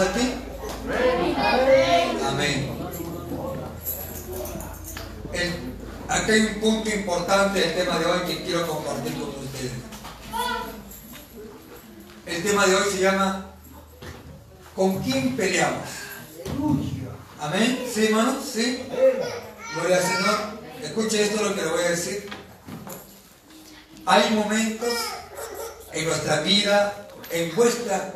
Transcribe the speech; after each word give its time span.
aquí? 0.00 0.34
Amén. 2.26 2.70
El- 5.32 5.74
aquí 6.08 6.30
hay 6.30 6.40
un 6.40 6.60
punto 6.60 6.90
importante 6.90 7.60
del 7.60 7.74
tema 7.74 7.98
de 7.98 8.06
hoy 8.06 8.20
que 8.26 8.44
quiero 8.44 8.66
compartir 8.66 9.12
con 9.14 9.28
ustedes. 9.30 9.72
El 12.26 12.33
tema 12.44 12.66
de 12.66 12.74
hoy 12.74 12.92
se 12.92 13.00
llama 13.00 13.54
¿Con 14.76 15.02
quién 15.02 15.34
peleamos? 15.34 15.88
Amén. 17.40 17.86
¿Sí, 17.92 18.04
hermanos? 18.04 18.44
¿Sí? 18.52 18.82
Gloria 19.74 19.96
al 19.96 20.02
Señor. 20.02 20.60
Escuche 20.82 21.22
esto 21.22 21.42
lo 21.42 21.54
que 21.54 21.62
le 21.62 21.70
voy 21.70 21.84
a 21.84 21.90
decir. 21.90 22.28
Hay 24.04 24.34
momentos 24.34 24.92
en 25.92 26.04
nuestra 26.04 26.40
vida, 26.42 27.08
en 27.30 27.56
vuestra 27.56 28.12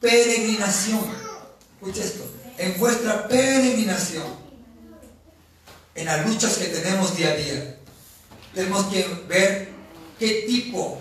peregrinación. 0.00 1.00
Escuche 1.80 2.04
esto. 2.04 2.24
En 2.58 2.78
vuestra 2.78 3.26
peregrinación. 3.26 4.26
En 5.96 6.06
las 6.06 6.24
luchas 6.24 6.56
que 6.58 6.66
tenemos 6.66 7.16
día 7.16 7.30
a 7.30 7.34
día. 7.34 7.78
Tenemos 8.54 8.86
que 8.86 9.04
ver 9.26 9.70
qué 10.20 10.44
tipo 10.46 11.00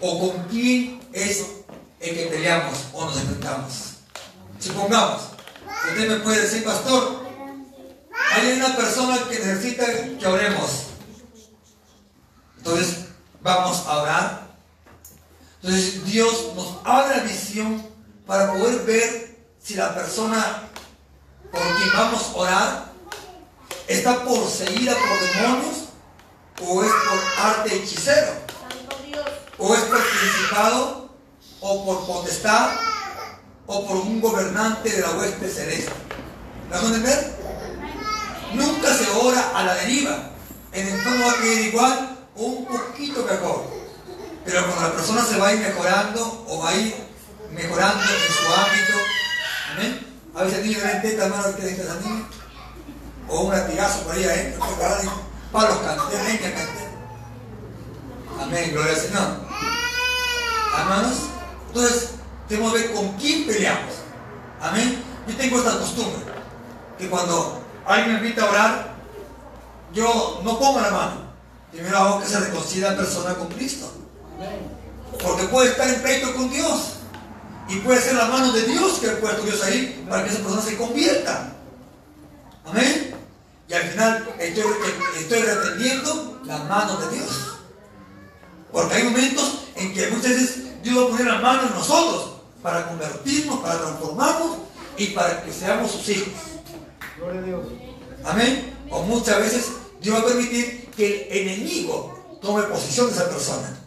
o 0.00 0.20
con 0.20 0.44
quién 0.48 1.00
es 1.12 1.55
el 2.00 2.14
que 2.14 2.26
peleamos 2.26 2.78
o 2.92 3.04
nos 3.04 3.16
enfrentamos. 3.16 3.72
Supongamos, 4.58 5.22
usted 5.88 6.08
me 6.08 6.16
puede 6.16 6.42
decir, 6.42 6.64
pastor, 6.64 7.24
hay 8.32 8.52
una 8.52 8.76
persona 8.76 9.18
que 9.28 9.38
necesita 9.38 9.86
que 10.18 10.26
oremos. 10.26 10.70
Entonces, 12.58 13.06
vamos 13.40 13.84
a 13.86 13.98
orar. 13.98 14.46
Entonces, 15.62 16.04
Dios 16.04 16.52
nos 16.54 16.78
abre 16.84 17.16
la 17.16 17.22
visión 17.22 17.86
para 18.26 18.52
poder 18.52 18.84
ver 18.84 19.36
si 19.62 19.74
la 19.74 19.94
persona 19.94 20.62
por 21.50 21.62
quien 21.76 21.92
vamos 21.92 22.22
a 22.22 22.36
orar 22.36 22.92
está 23.86 24.24
poseída 24.24 24.94
por 24.94 25.20
demonios 25.20 25.76
o 26.62 26.82
es 26.82 26.90
por 26.90 27.44
arte 27.44 27.76
hechicero 27.76 28.32
o 29.58 29.74
es 29.74 29.80
por 29.82 29.98
principado, 29.98 31.05
o 31.60 31.84
por 31.84 32.06
potestad, 32.06 32.70
o 33.66 33.86
por 33.86 33.96
un 33.96 34.20
gobernante 34.20 34.90
de 34.90 35.00
la 35.00 35.10
hueste 35.12 35.48
celeste. 35.48 35.92
¿Me 36.68 36.76
van 36.76 36.84
a 36.84 36.88
entender? 36.88 37.36
Nunca 38.54 38.94
se 38.94 39.10
ora 39.10 39.52
a 39.54 39.64
la 39.64 39.74
deriva. 39.74 40.30
El 40.72 40.88
entorno 40.88 41.26
va 41.26 41.32
a 41.32 41.36
quedar 41.36 41.60
igual 41.62 42.18
o 42.36 42.42
un 42.42 42.66
poquito 42.66 43.24
mejor. 43.24 43.64
Pero 44.44 44.64
cuando 44.66 44.82
la 44.82 44.92
persona 44.94 45.24
se 45.24 45.38
va 45.38 45.48
a 45.48 45.54
ir 45.54 45.60
mejorando 45.60 46.44
o 46.48 46.58
va 46.60 46.70
a 46.70 46.74
ir 46.74 46.94
mejorando 47.52 48.02
en 48.02 48.32
su 48.32 48.46
ámbito, 48.54 48.98
¿amén? 49.72 50.06
A 50.34 50.42
veces 50.44 50.64
niño 50.64 50.78
le 50.78 51.00
teta, 51.00 51.24
hermano, 51.24 51.56
que 51.56 51.66
dice 51.66 51.82
esa 51.82 51.94
niña? 52.00 52.28
O 53.28 53.40
un 53.40 53.52
latigazo 53.52 54.02
por 54.02 54.14
ahí 54.14 54.24
adentro, 54.24 54.64
para 55.52 55.70
los 55.70 55.78
canteros, 55.78 56.24
leña 56.26 56.54
cantero. 56.54 56.90
Amén, 58.40 58.70
gloria 58.72 58.92
al 58.92 59.00
Señor. 59.00 59.28
Hermanos, 60.78 61.14
entonces 61.76 62.10
tenemos 62.48 62.72
que 62.72 62.78
ver 62.80 62.92
con 62.92 63.12
quién 63.16 63.46
peleamos. 63.46 63.94
Amén. 64.60 65.02
Yo 65.28 65.36
tengo 65.36 65.58
esta 65.58 65.78
costumbre, 65.78 66.22
que 66.98 67.08
cuando 67.10 67.60
alguien 67.84 68.12
me 68.12 68.18
invita 68.20 68.44
a 68.44 68.50
orar, 68.50 68.94
yo 69.92 70.40
no 70.42 70.58
pongo 70.58 70.80
la 70.80 70.90
mano. 70.90 71.26
Primero 71.70 71.98
hago 71.98 72.20
que 72.20 72.26
se 72.26 72.40
reconcilie 72.40 72.88
la 72.88 72.96
persona 72.96 73.34
con 73.34 73.48
Cristo. 73.48 73.92
Porque 75.22 75.44
puede 75.48 75.70
estar 75.70 75.88
en 75.88 76.00
pleito 76.00 76.34
con 76.34 76.48
Dios. 76.48 76.92
Y 77.68 77.80
puede 77.80 78.00
ser 78.00 78.14
la 78.14 78.26
mano 78.26 78.52
de 78.52 78.62
Dios 78.62 78.98
que 79.00 79.10
ha 79.10 79.20
puesto 79.20 79.42
Dios 79.42 79.62
ahí 79.64 80.06
para 80.08 80.24
que 80.24 80.30
esa 80.30 80.38
persona 80.38 80.62
se 80.62 80.76
convierta. 80.76 81.52
Amén. 82.64 83.14
Y 83.68 83.74
al 83.74 83.82
final 83.82 84.34
estoy, 84.38 84.64
estoy 85.18 85.42
retendiendo 85.42 86.40
las 86.44 86.64
manos 86.68 87.00
de 87.00 87.16
Dios. 87.16 87.58
Porque 88.70 88.94
hay 88.94 89.02
momentos 89.04 89.64
en 89.74 89.92
que 89.92 90.08
muchas 90.10 90.30
veces 90.30 90.65
Dios 90.82 90.96
va 90.96 91.04
a 91.04 91.08
poner 91.08 91.26
la 91.26 91.38
mano 91.40 91.62
en 91.68 91.74
nosotros 91.74 92.36
para 92.62 92.88
convertirnos, 92.88 93.60
para 93.60 93.78
transformarnos 93.78 94.56
y 94.96 95.06
para 95.08 95.42
que 95.42 95.52
seamos 95.52 95.90
sus 95.90 96.08
hijos. 96.08 96.32
Gloria 97.18 97.40
a 97.40 97.44
Dios. 97.44 97.66
Amén. 98.24 98.76
O 98.90 99.02
muchas 99.02 99.38
veces 99.38 99.66
Dios 100.00 100.16
va 100.16 100.20
a 100.20 100.26
permitir 100.26 100.90
que 100.96 101.28
el 101.30 101.48
enemigo 101.48 102.38
tome 102.40 102.62
posición 102.64 103.08
de 103.08 103.12
esa 103.14 103.28
persona 103.28 103.78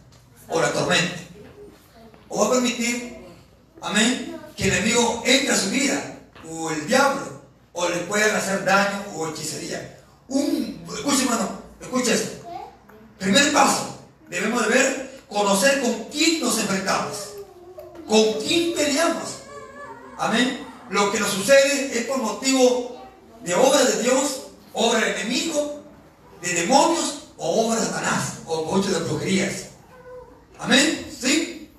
o 0.48 0.60
la 0.62 0.72
tormente. 0.72 1.28
O 2.28 2.40
va 2.40 2.48
a 2.48 2.52
permitir, 2.52 3.18
amén, 3.82 4.40
que 4.56 4.66
el 4.66 4.74
enemigo 4.74 5.24
entre 5.26 5.54
a 5.54 5.58
su 5.58 5.70
vida 5.70 6.20
o 6.50 6.70
el 6.72 6.88
diablo 6.88 7.42
o 7.74 7.88
le 7.88 7.98
puedan 8.00 8.36
hacer 8.36 8.66
daño 8.66 9.04
o 9.16 9.28
hechicería. 9.30 9.98
Un, 10.28 10.84
escuche 10.96 11.24
hermano, 11.24 11.62
escuche 11.82 12.14
esto. 12.14 12.48
Primer 13.18 13.52
paso, 13.52 14.00
debemos 14.30 14.64
de 14.64 14.70
ver, 14.70 15.09
conocer 15.30 15.82
con 15.82 16.06
quién 16.06 16.42
nos 16.42 16.58
enfrentamos, 16.58 17.30
con 18.08 18.34
quién 18.46 18.74
peleamos. 18.74 19.40
Amén. 20.18 20.66
Lo 20.90 21.12
que 21.12 21.20
nos 21.20 21.30
sucede 21.30 21.98
es 21.98 22.06
por 22.06 22.18
motivo 22.18 23.00
de 23.44 23.54
obra 23.54 23.84
de 23.86 24.04
Dios, 24.04 24.48
obra 24.74 25.00
del 25.00 25.16
enemigo, 25.16 25.84
de 26.42 26.54
demonios 26.54 27.30
o 27.38 27.68
obra 27.68 27.80
de 27.80 27.86
Satanás 27.86 28.34
o 28.46 28.64
muchas 28.66 28.94
de 28.94 29.00
brujerías. 29.00 29.68
Amén. 30.58 31.06
¿Sí? 31.20 31.70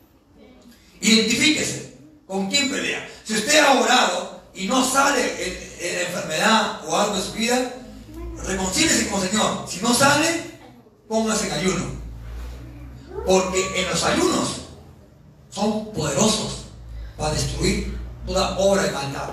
Identifíquese 1.00 1.96
con 2.26 2.48
quién 2.48 2.70
pelea. 2.70 3.06
Si 3.24 3.34
usted 3.34 3.58
ha 3.58 3.80
orado 3.80 4.42
y 4.54 4.66
no 4.66 4.88
sale 4.88 5.22
en, 5.44 6.06
enfermedad 6.06 6.84
o 6.86 6.96
algo 6.96 7.16
de 7.16 7.22
su 7.22 7.32
vida, 7.32 7.74
reconcíliese 8.46 9.08
con 9.08 9.22
el 9.22 9.30
Señor. 9.30 9.66
Si 9.68 9.80
no 9.80 9.92
sale, 9.92 10.58
póngase 11.08 11.46
en 11.46 11.52
ayuno. 11.52 11.99
Porque 13.26 13.80
en 13.80 13.88
los 13.90 14.04
ayunos 14.04 14.60
son 15.50 15.92
poderosos 15.92 16.66
para 17.16 17.32
destruir 17.32 17.98
toda 18.26 18.58
obra 18.58 18.82
de 18.84 18.90
maldad. 18.92 19.30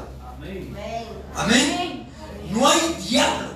Amén. 1.35 2.07
No 2.51 2.67
hay 2.67 2.79
diablo, 3.07 3.49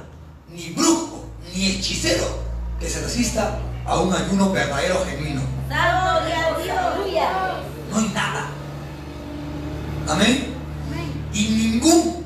ni 0.50 0.70
brujo, 0.72 1.26
ni 1.54 1.68
hechicero 1.68 2.26
que 2.80 2.90
se 2.90 3.02
resista 3.02 3.60
a 3.86 4.00
un 4.00 4.14
ayuno 4.14 4.52
verdadero 4.52 5.04
genuino. 5.06 5.42
No 7.92 7.98
hay 7.98 8.10
nada. 8.14 8.48
Amén. 10.08 10.54
Y 11.34 11.44
ningún 11.44 12.26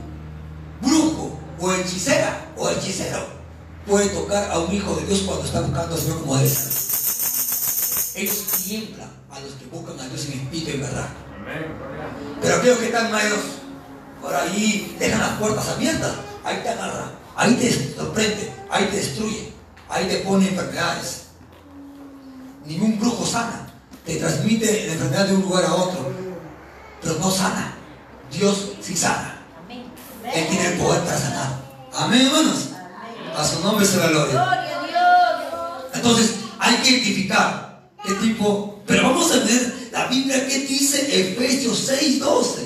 brujo 0.82 1.40
o 1.60 1.74
hechicera 1.74 2.46
o 2.58 2.70
hechicero 2.70 3.20
puede 3.86 4.10
tocar 4.10 4.52
a 4.52 4.60
un 4.60 4.74
hijo 4.74 4.96
de 4.96 5.06
Dios 5.06 5.22
cuando 5.22 5.46
está 5.46 5.62
buscando 5.62 5.96
al 5.96 6.02
Señor 6.02 6.22
como 6.22 6.38
debe 6.38 6.50
Ellos 8.16 8.46
tiemblan 8.66 9.10
a 9.30 9.40
los 9.42 9.54
que 9.54 9.66
buscan 9.66 10.00
a 10.00 10.08
Dios 10.08 10.26
en 10.28 10.40
espíritu 10.40 10.70
y 10.70 10.74
en 10.76 10.82
verdad. 10.82 11.08
Pero 12.42 12.56
aquellos 12.56 12.78
que 12.78 12.86
están 12.86 13.12
medios 13.12 13.40
por 14.22 14.34
ahí, 14.34 14.96
dejan 14.98 15.20
las 15.20 15.38
puertas 15.38 15.68
abiertas, 15.70 16.14
ahí 16.44 16.60
te 16.64 16.70
agarra, 16.70 17.12
ahí 17.36 17.54
te 17.56 17.96
sorprende, 17.96 18.54
ahí 18.72 18.86
te 18.86 18.98
destruye, 18.98 19.52
ahí 19.90 20.08
te 20.08 20.18
pone 20.20 20.48
enfermedades. 20.48 21.26
Ningún 22.66 23.00
brujo 23.00 23.26
sana, 23.26 23.68
te 24.06 24.16
transmite 24.16 24.88
la 24.88 24.94
enfermedad 24.94 25.28
de 25.28 25.36
un 25.36 25.42
lugar 25.42 25.66
a 25.66 25.74
otro, 25.76 26.12
pero 27.02 27.16
no 27.20 27.30
sana. 27.30 27.76
Dios 28.32 28.72
sí 28.82 28.96
sana. 28.96 29.42
Él 30.34 30.48
tiene 30.48 30.68
el 30.70 30.80
poder 30.80 31.02
para 31.04 31.20
sanar. 31.20 31.60
Amén, 31.94 32.26
hermanos. 32.26 32.70
A 33.38 33.46
su 33.46 33.60
nombre 33.60 33.86
se 33.86 33.98
la 33.98 34.08
gloria. 34.08 34.48
Entonces, 35.94 36.36
hay 36.58 36.78
que 36.78 36.90
identificar 36.90 37.65
qué 38.06 38.14
tipo. 38.16 38.82
Pero 38.86 39.04
vamos 39.04 39.32
a 39.32 39.40
ver 39.40 39.90
la 39.92 40.08
Biblia 40.08 40.48
que 40.48 40.60
dice 40.60 41.32
Efesios 41.32 41.86
6, 41.88 42.20
12. 42.20 42.66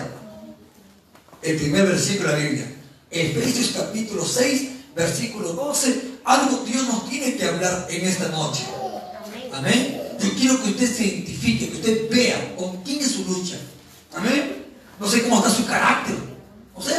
El 1.41 1.55
primer 1.57 1.87
versículo 1.87 2.29
de 2.29 2.35
la 2.35 2.43
Biblia. 2.43 2.75
Efesios 3.09 3.71
capítulo 3.75 4.25
6, 4.25 4.69
versículo 4.95 5.53
12. 5.53 6.01
Algo 6.25 6.63
Dios 6.65 6.87
nos 6.87 7.09
tiene 7.09 7.35
que 7.35 7.45
hablar 7.45 7.87
en 7.89 8.05
esta 8.05 8.27
noche. 8.29 8.65
Amén. 9.53 10.01
Yo 10.21 10.33
quiero 10.35 10.61
que 10.61 10.71
usted 10.71 10.95
se 10.95 11.05
identifique, 11.05 11.69
que 11.69 11.77
usted 11.77 12.09
vea 12.09 12.55
con 12.55 12.83
quién 12.83 12.99
es 12.99 13.11
su 13.11 13.23
lucha. 13.23 13.57
Amén. 14.13 14.65
No 14.99 15.07
sé 15.07 15.23
cómo 15.23 15.37
está 15.37 15.49
su 15.49 15.65
carácter. 15.65 16.15
No 16.75 16.83
sé. 16.83 16.95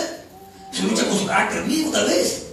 Se 0.72 0.82
lucha 0.82 1.06
con 1.06 1.18
su 1.18 1.26
carácter 1.26 1.64
mismo, 1.66 1.90
tal 1.90 2.06
vez. 2.06 2.46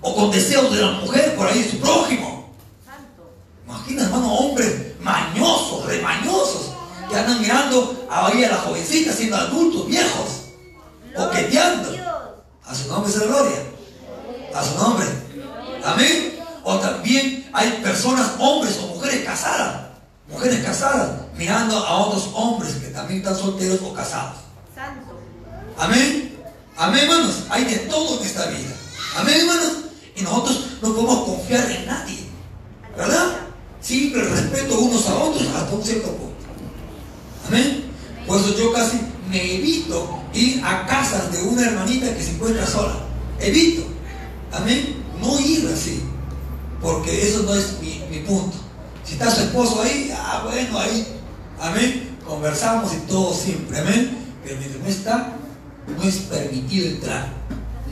O 0.00 0.14
con 0.14 0.30
deseos 0.30 0.74
de 0.74 0.80
la 0.80 0.90
mujer 0.92 1.36
por 1.36 1.46
ahí 1.46 1.66
su 1.70 1.78
prójimo. 1.78 2.52
Imagina, 3.64 4.02
hermano, 4.02 4.34
hombres 4.34 4.93
mañosos, 5.04 5.84
remañosos, 5.86 6.72
que 7.08 7.16
andan 7.16 7.40
mirando 7.40 8.06
ahí 8.10 8.44
a 8.44 8.50
las 8.50 8.60
jovencitas 8.60 9.14
siendo 9.14 9.36
adultos, 9.36 9.86
viejos, 9.86 10.44
coqueteando. 11.14 11.94
A 12.66 12.74
su 12.74 12.88
nombre 12.88 13.12
es 13.12 13.18
la 13.18 13.26
gloria. 13.26 13.58
A 14.54 14.64
su 14.64 14.78
nombre. 14.78 15.06
Amén. 15.84 16.40
O 16.64 16.76
también 16.78 17.48
hay 17.52 17.70
personas, 17.82 18.32
hombres 18.38 18.78
o 18.82 18.94
mujeres 18.94 19.24
casadas, 19.24 19.82
mujeres 20.28 20.64
casadas, 20.64 21.10
mirando 21.36 21.76
a 21.76 21.98
otros 21.98 22.30
hombres 22.32 22.72
que 22.76 22.88
también 22.88 23.20
están 23.20 23.36
solteros 23.36 23.80
o 23.82 23.92
casados. 23.92 24.38
Amén. 25.78 26.38
Amén, 26.76 27.04
hermanos. 27.04 27.44
Hay 27.50 27.64
de 27.64 27.76
todo 27.80 28.18
en 28.18 28.26
esta 28.26 28.46
vida. 28.46 28.74
Amén, 29.16 29.40
hermanos. 29.40 29.72
Y 30.16 30.22
nosotros 30.22 30.66
no 30.80 30.94
podemos 30.94 31.24
confiar 31.24 31.70
en 31.70 31.86
nadie. 31.86 32.18
¿Verdad? 32.96 33.44
Siempre 33.80 34.22
respeto 34.22 34.78
unos 34.78 35.06
punto. 35.80 36.32
Amén. 37.48 37.84
Por 38.26 38.40
eso 38.40 38.56
yo 38.56 38.72
casi 38.72 38.98
me 39.30 39.56
evito 39.56 40.20
ir 40.32 40.62
a 40.64 40.86
casas 40.86 41.30
de 41.32 41.42
una 41.42 41.66
hermanita 41.66 42.14
que 42.14 42.22
se 42.22 42.32
encuentra 42.32 42.66
sola. 42.66 42.96
Evito. 43.40 43.82
Amén. 44.52 44.96
No 45.20 45.38
ir 45.40 45.68
así. 45.72 46.02
Porque 46.80 47.28
eso 47.28 47.42
no 47.42 47.54
es 47.54 47.78
mi, 47.80 48.02
mi 48.10 48.24
punto. 48.24 48.56
Si 49.04 49.14
está 49.14 49.30
su 49.30 49.42
esposo 49.42 49.82
ahí, 49.82 50.14
ah, 50.16 50.42
bueno, 50.44 50.78
ahí. 50.78 51.06
Amén. 51.60 52.16
Conversamos 52.26 52.92
y 52.94 53.06
todo 53.06 53.34
siempre. 53.34 53.78
Amén. 53.78 54.16
Pero 54.42 54.56
mientras 54.58 54.82
no 54.82 54.88
está, 54.88 55.36
no 55.86 56.02
es 56.02 56.16
permitido 56.16 56.88
entrar. 56.88 57.32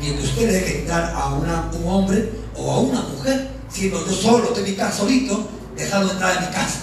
Ni 0.00 0.10
que 0.10 0.22
usted 0.22 0.46
le 0.46 0.52
deje 0.52 0.78
entrar 0.80 1.12
a 1.14 1.34
una, 1.34 1.70
un 1.72 1.88
hombre 1.88 2.32
o 2.56 2.70
a 2.70 2.80
una 2.80 3.00
mujer, 3.02 3.50
siendo 3.68 4.04
yo 4.06 4.12
solo, 4.12 4.48
estoy 4.48 4.64
en 4.64 4.70
mi 4.70 4.76
casa 4.76 4.98
solito, 4.98 5.48
dejando 5.76 6.12
entrar 6.12 6.36
en 6.36 6.48
mi 6.48 6.54
casa. 6.54 6.80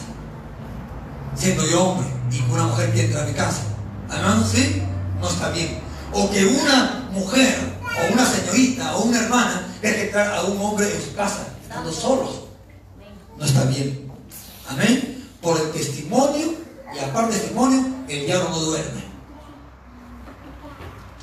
Siendo 1.35 1.65
yo 1.65 1.83
hombre 1.83 2.07
y 2.31 2.41
una 2.51 2.63
mujer 2.63 2.91
entra 2.95 3.23
a 3.23 3.25
mi 3.25 3.33
casa. 3.33 3.61
Hermanos, 4.11 4.49
¿sí? 4.51 4.81
No 5.19 5.29
está 5.29 5.49
bien. 5.49 5.79
O 6.13 6.29
que 6.29 6.45
una 6.45 7.09
mujer 7.11 7.57
o 7.83 8.13
una 8.13 8.25
señorita 8.25 8.95
o 8.97 9.03
una 9.03 9.19
hermana 9.21 9.67
deje 9.81 10.05
entrar 10.05 10.33
a 10.33 10.43
un 10.43 10.59
hombre 10.61 10.93
en 10.93 11.01
su 11.01 11.15
casa, 11.15 11.47
estando 11.61 11.91
solos. 11.91 12.41
No 13.37 13.45
está 13.45 13.63
bien. 13.65 14.11
Amén. 14.67 15.27
Por 15.41 15.59
el 15.59 15.71
testimonio, 15.71 16.53
y 16.93 16.99
aparte 16.99 17.31
del 17.31 17.41
testimonio, 17.41 17.85
el 18.07 18.25
diablo 18.25 18.49
no 18.49 18.59
duerme. 18.59 19.03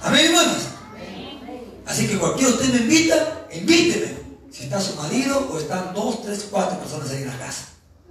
Amén, 0.02 0.26
hermanos. 0.26 0.62
Así 1.86 2.08
que 2.08 2.18
cualquiera 2.18 2.52
usted 2.52 2.72
me 2.72 2.80
invita, 2.80 3.46
invíteme. 3.52 4.16
Si 4.50 4.64
está 4.64 4.80
su 4.80 4.94
marido 4.94 5.50
o 5.52 5.58
están 5.58 5.92
dos, 5.94 6.22
tres, 6.22 6.46
cuatro 6.50 6.78
personas 6.78 7.10
ahí 7.10 7.22
en 7.22 7.28
la 7.28 7.38
casa. 7.38 7.66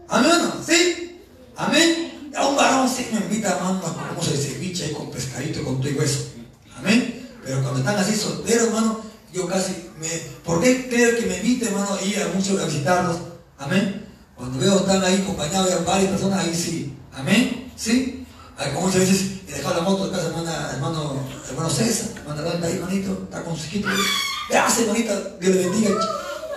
Amén. 0.08 0.32
¿Sí? 0.66 1.15
Amén. 1.58 2.32
A 2.36 2.48
un 2.48 2.56
varón 2.56 2.90
sí 2.90 3.08
me 3.12 3.20
invita, 3.20 3.56
hermano, 3.56 3.82
como 3.82 4.22
se 4.22 4.38
ceviche 4.38 4.92
con 4.92 5.10
pescadito, 5.10 5.64
con 5.64 5.80
todo 5.80 5.90
y 5.90 5.94
hueso. 5.94 6.32
Amén. 6.78 7.30
Pero 7.44 7.62
cuando 7.62 7.80
están 7.80 7.98
así 7.98 8.16
solteros, 8.16 8.68
hermano, 8.68 9.02
yo 9.32 9.48
casi 9.48 9.90
me. 10.00 10.08
¿Por 10.44 10.62
qué 10.62 10.88
creo 10.90 11.18
que 11.18 11.26
me 11.26 11.38
invite, 11.38 11.68
hermano, 11.68 11.94
a 11.94 12.02
ir 12.02 12.22
a 12.22 12.28
muchos 12.28 12.60
a 12.60 12.66
visitarlos? 12.66 13.18
Amén. 13.58 14.06
Cuando 14.36 14.60
veo 14.60 14.76
que 14.78 14.92
están 14.92 15.04
ahí 15.04 15.22
acompañados 15.22 15.70
de 15.70 15.86
varias 15.86 16.12
personas, 16.12 16.40
ahí 16.40 16.54
sí. 16.54 16.94
Amén. 17.14 17.72
¿Sí? 17.76 18.22
como 18.74 18.88
muchas 18.88 19.02
veces 19.02 19.32
he 19.48 19.52
dejado 19.52 19.76
la 19.76 19.82
moto 19.82 20.06
de 20.06 20.12
casa, 20.12 20.28
hermana, 20.28 20.70
hermano, 20.74 21.20
hermano 21.50 21.70
César, 21.70 22.08
hermano 22.16 22.42
Dante 22.42 22.68
ahí, 22.68 22.74
hermanito, 22.76 23.22
está 23.24 23.44
con 23.44 23.56
su 23.56 23.66
hijito. 23.66 23.90
Gracias, 24.50 24.88
hermanita, 24.88 25.14
Dios 25.40 25.56
le 25.56 25.70
bendiga, 25.70 25.90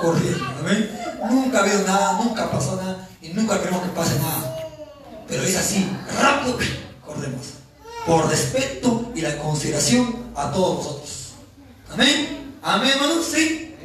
corriendo. 0.00 0.44
Amén. 0.60 0.90
Nunca 1.28 1.62
veo 1.62 1.82
nada, 1.86 2.12
nunca 2.22 2.50
pasó 2.50 2.76
nada 2.76 3.08
y 3.20 3.30
nunca 3.30 3.58
queremos 3.60 3.82
que 3.82 3.88
pase 3.88 4.18
nada. 4.20 4.47
Pero 5.28 5.42
es 5.42 5.56
así, 5.56 5.86
rápido, 6.20 6.58
corremos. 7.04 7.46
Por 8.06 8.28
respeto 8.28 9.12
y 9.14 9.20
la 9.20 9.36
consideración 9.38 10.30
a 10.34 10.50
todos 10.50 10.78
nosotros. 10.78 11.10
Amén. 11.92 12.56
Amén, 12.62 12.90
hermanos, 12.94 13.26
sí. 13.32 13.76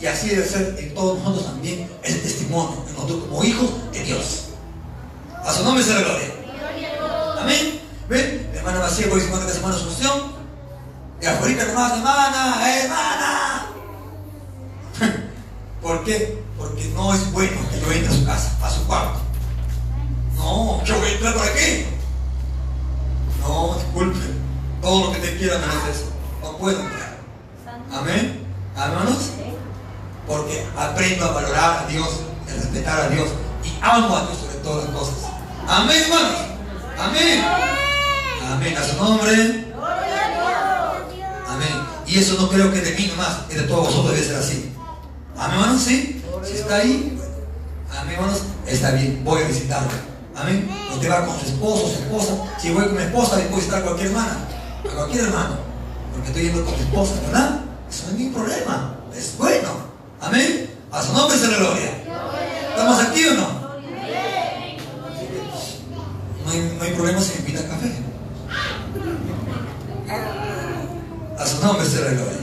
Y 0.00 0.06
así 0.06 0.28
debe 0.28 0.46
ser 0.46 0.76
en 0.78 0.94
todos 0.94 1.18
nosotros 1.18 1.46
también 1.46 1.90
el 2.02 2.22
testimonio, 2.22 2.84
nosotros 2.92 3.24
como 3.24 3.42
hijos 3.44 3.70
de 3.92 4.04
Dios. 4.04 4.44
A 5.44 5.52
su 5.52 5.64
nombre 5.64 5.82
se 5.82 5.94
le 5.94 6.04
gloria. 6.04 6.28
Amén. 7.40 7.80
¿Ven? 8.08 8.50
La 8.52 8.58
hermana 8.58 8.78
Macía 8.80 9.08
por 9.08 9.18
que 9.18 9.24
es 9.24 9.56
hermana 9.56 9.76
Asunción. 9.76 10.34
Y 11.20 11.26
afuera 11.26 11.64
nomás, 11.64 11.92
hermana, 11.92 12.76
hermana. 12.76 13.66
¿Por 15.82 16.04
qué? 16.04 16.42
Porque 16.56 16.84
no 16.94 17.14
es 17.14 17.32
bueno 17.32 17.56
que 17.70 17.80
yo 17.80 17.92
entre 17.92 18.12
a 18.12 18.16
su 18.16 18.24
casa, 18.24 18.58
a 18.62 18.70
su 18.70 18.86
cuarto. 18.86 19.23
No, 20.36 20.84
yo 20.84 20.98
voy 20.98 21.08
a 21.08 21.12
entrar 21.12 21.34
por 21.34 21.46
aquí. 21.46 21.86
No, 23.40 23.74
disculpen. 23.74 24.44
Todo 24.80 25.06
lo 25.06 25.12
que 25.12 25.18
te 25.20 25.36
quiera 25.36 25.58
menos 25.58 25.88
eso. 25.90 26.06
No 26.42 26.56
puedo 26.58 26.80
entrar. 26.80 27.16
Amén. 27.92 28.46
Hermanos. 28.76 29.30
Porque 30.26 30.66
aprendo 30.76 31.24
a 31.26 31.32
valorar 31.32 31.84
a 31.84 31.86
Dios, 31.86 32.20
a 32.48 32.52
respetar 32.52 33.00
a 33.00 33.08
Dios 33.08 33.28
y 33.62 33.72
amo 33.80 34.16
a 34.16 34.22
Dios 34.22 34.38
sobre 34.38 34.56
todas 34.56 34.84
las 34.84 34.94
cosas. 34.94 35.30
Amén, 35.66 36.02
hermanos. 36.02 36.40
Amén. 36.98 37.44
Amén. 38.50 38.76
A 38.76 38.82
su 38.82 38.96
nombre. 38.96 39.72
Amén. 41.46 41.94
Y 42.06 42.18
eso 42.18 42.40
no 42.40 42.48
creo 42.48 42.72
que 42.72 42.80
de 42.80 42.92
mí 42.92 43.06
nomás, 43.06 43.40
es 43.50 43.56
de 43.56 43.62
todos 43.62 43.86
vosotros 43.86 44.14
debe 44.14 44.26
ser 44.26 44.36
así. 44.36 44.72
Amén, 45.36 45.60
hermanos, 45.60 45.82
sí. 45.82 46.22
Si 46.44 46.52
está 46.52 46.76
ahí, 46.76 47.18
amén, 47.98 48.14
hermanos, 48.14 48.42
está 48.66 48.90
bien. 48.92 49.22
Voy 49.24 49.42
a 49.42 49.46
visitarlo. 49.46 50.13
Amén. 50.36 50.68
Usted 50.92 51.10
va 51.10 51.26
con 51.26 51.38
su 51.38 51.46
esposo, 51.46 51.88
su 51.88 52.02
esposa. 52.02 52.32
Si 52.60 52.70
voy 52.72 52.84
con 52.84 52.96
mi 52.96 53.02
esposa, 53.02 53.36
puedo 53.36 53.56
visitar 53.56 53.80
a 53.80 53.82
cualquier 53.82 54.08
hermana. 54.08 54.38
A 54.84 54.94
cualquier 54.94 55.24
hermano. 55.24 55.56
Porque 56.12 56.28
estoy 56.28 56.42
yendo 56.44 56.64
con 56.64 56.74
mi 56.74 56.80
esposa, 56.80 57.12
¿verdad? 57.26 57.60
Eso 57.88 58.04
no 58.06 58.12
es 58.12 58.18
ningún 58.18 58.34
problema. 58.34 58.96
Es 59.16 59.38
bueno. 59.38 59.68
Amén. 60.20 60.70
A 60.90 61.02
su 61.02 61.12
nombre 61.12 61.38
se 61.38 61.48
le 61.48 61.56
gloria. 61.56 61.90
¿Estamos 62.70 63.00
aquí 63.00 63.24
o 63.26 63.34
no? 63.34 63.64
No 66.44 66.50
hay, 66.50 66.76
no 66.78 66.84
hay 66.84 66.92
problema 66.92 67.20
si 67.20 67.32
me 67.34 67.38
invita 67.38 67.68
café. 67.68 67.92
A 71.38 71.46
su 71.46 71.64
nombre 71.64 71.86
se 71.86 72.02
le 72.02 72.10
gloria. 72.10 72.38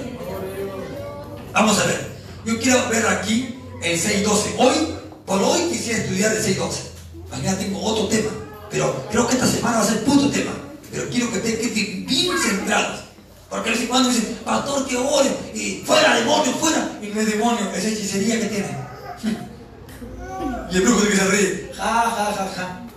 Vamos 1.54 1.80
a 1.80 1.86
ver. 1.86 2.12
Yo 2.46 2.60
quiero 2.60 2.90
ver 2.90 3.06
aquí 3.08 3.60
el 3.84 4.00
6.12. 4.00 4.56
Hoy, 4.58 4.96
por 5.26 5.42
hoy 5.42 5.70
quisiera 5.70 6.00
estudiar 6.00 6.32
el 6.32 6.44
6.12. 6.44 6.91
Mañana 7.32 7.58
tengo 7.58 7.82
otro 7.82 8.08
tema. 8.08 8.30
Pero 8.70 9.08
creo 9.10 9.28
que 9.28 9.36
esta 9.36 9.48
semana 9.48 9.78
va 9.78 9.84
a 9.84 9.88
ser 9.88 10.04
punto 10.04 10.30
tema. 10.30 10.52
Pero 10.92 11.10
quiero 11.10 11.32
que 11.32 11.38
estén 11.38 12.06
bien 12.06 12.38
centrados. 12.38 13.02
Porque 13.50 13.70
a 13.70 13.74
veces 13.74 13.90
cuando 13.90 14.10
dicen, 14.10 14.40
pastor, 14.46 14.88
que 14.88 14.96
ore, 14.96 15.30
y 15.54 15.84
fuera 15.86 16.16
demonio, 16.16 16.54
fuera. 16.54 16.98
Y 17.02 17.08
no 17.08 17.20
es 17.20 17.28
demonio, 17.28 17.72
es 17.76 17.86
hechicería 17.86 18.40
que 18.40 18.46
tiene. 18.46 18.78
y 20.72 20.76
el 20.78 20.82
brujo 20.84 21.06
que 21.06 21.16
se 21.16 21.28
ríe. 21.28 21.72
Ja, 21.76 21.84
ja, 21.84 22.34
ja, 22.34 22.52
ja. 22.56 22.88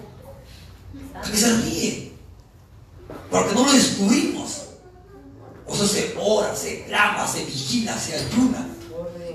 ¿A 1.18 1.22
qué 1.22 1.36
se 1.36 1.56
ríe? 1.56 2.12
Porque 3.30 3.54
no 3.54 3.66
lo 3.66 3.72
descubrimos. 3.72 4.60
O 5.66 5.74
sea, 5.74 5.88
se 5.88 6.14
ora, 6.20 6.54
se 6.54 6.84
clama, 6.84 7.26
se 7.26 7.44
vigila, 7.44 7.98
se 7.98 8.14
ayuna. 8.14 8.68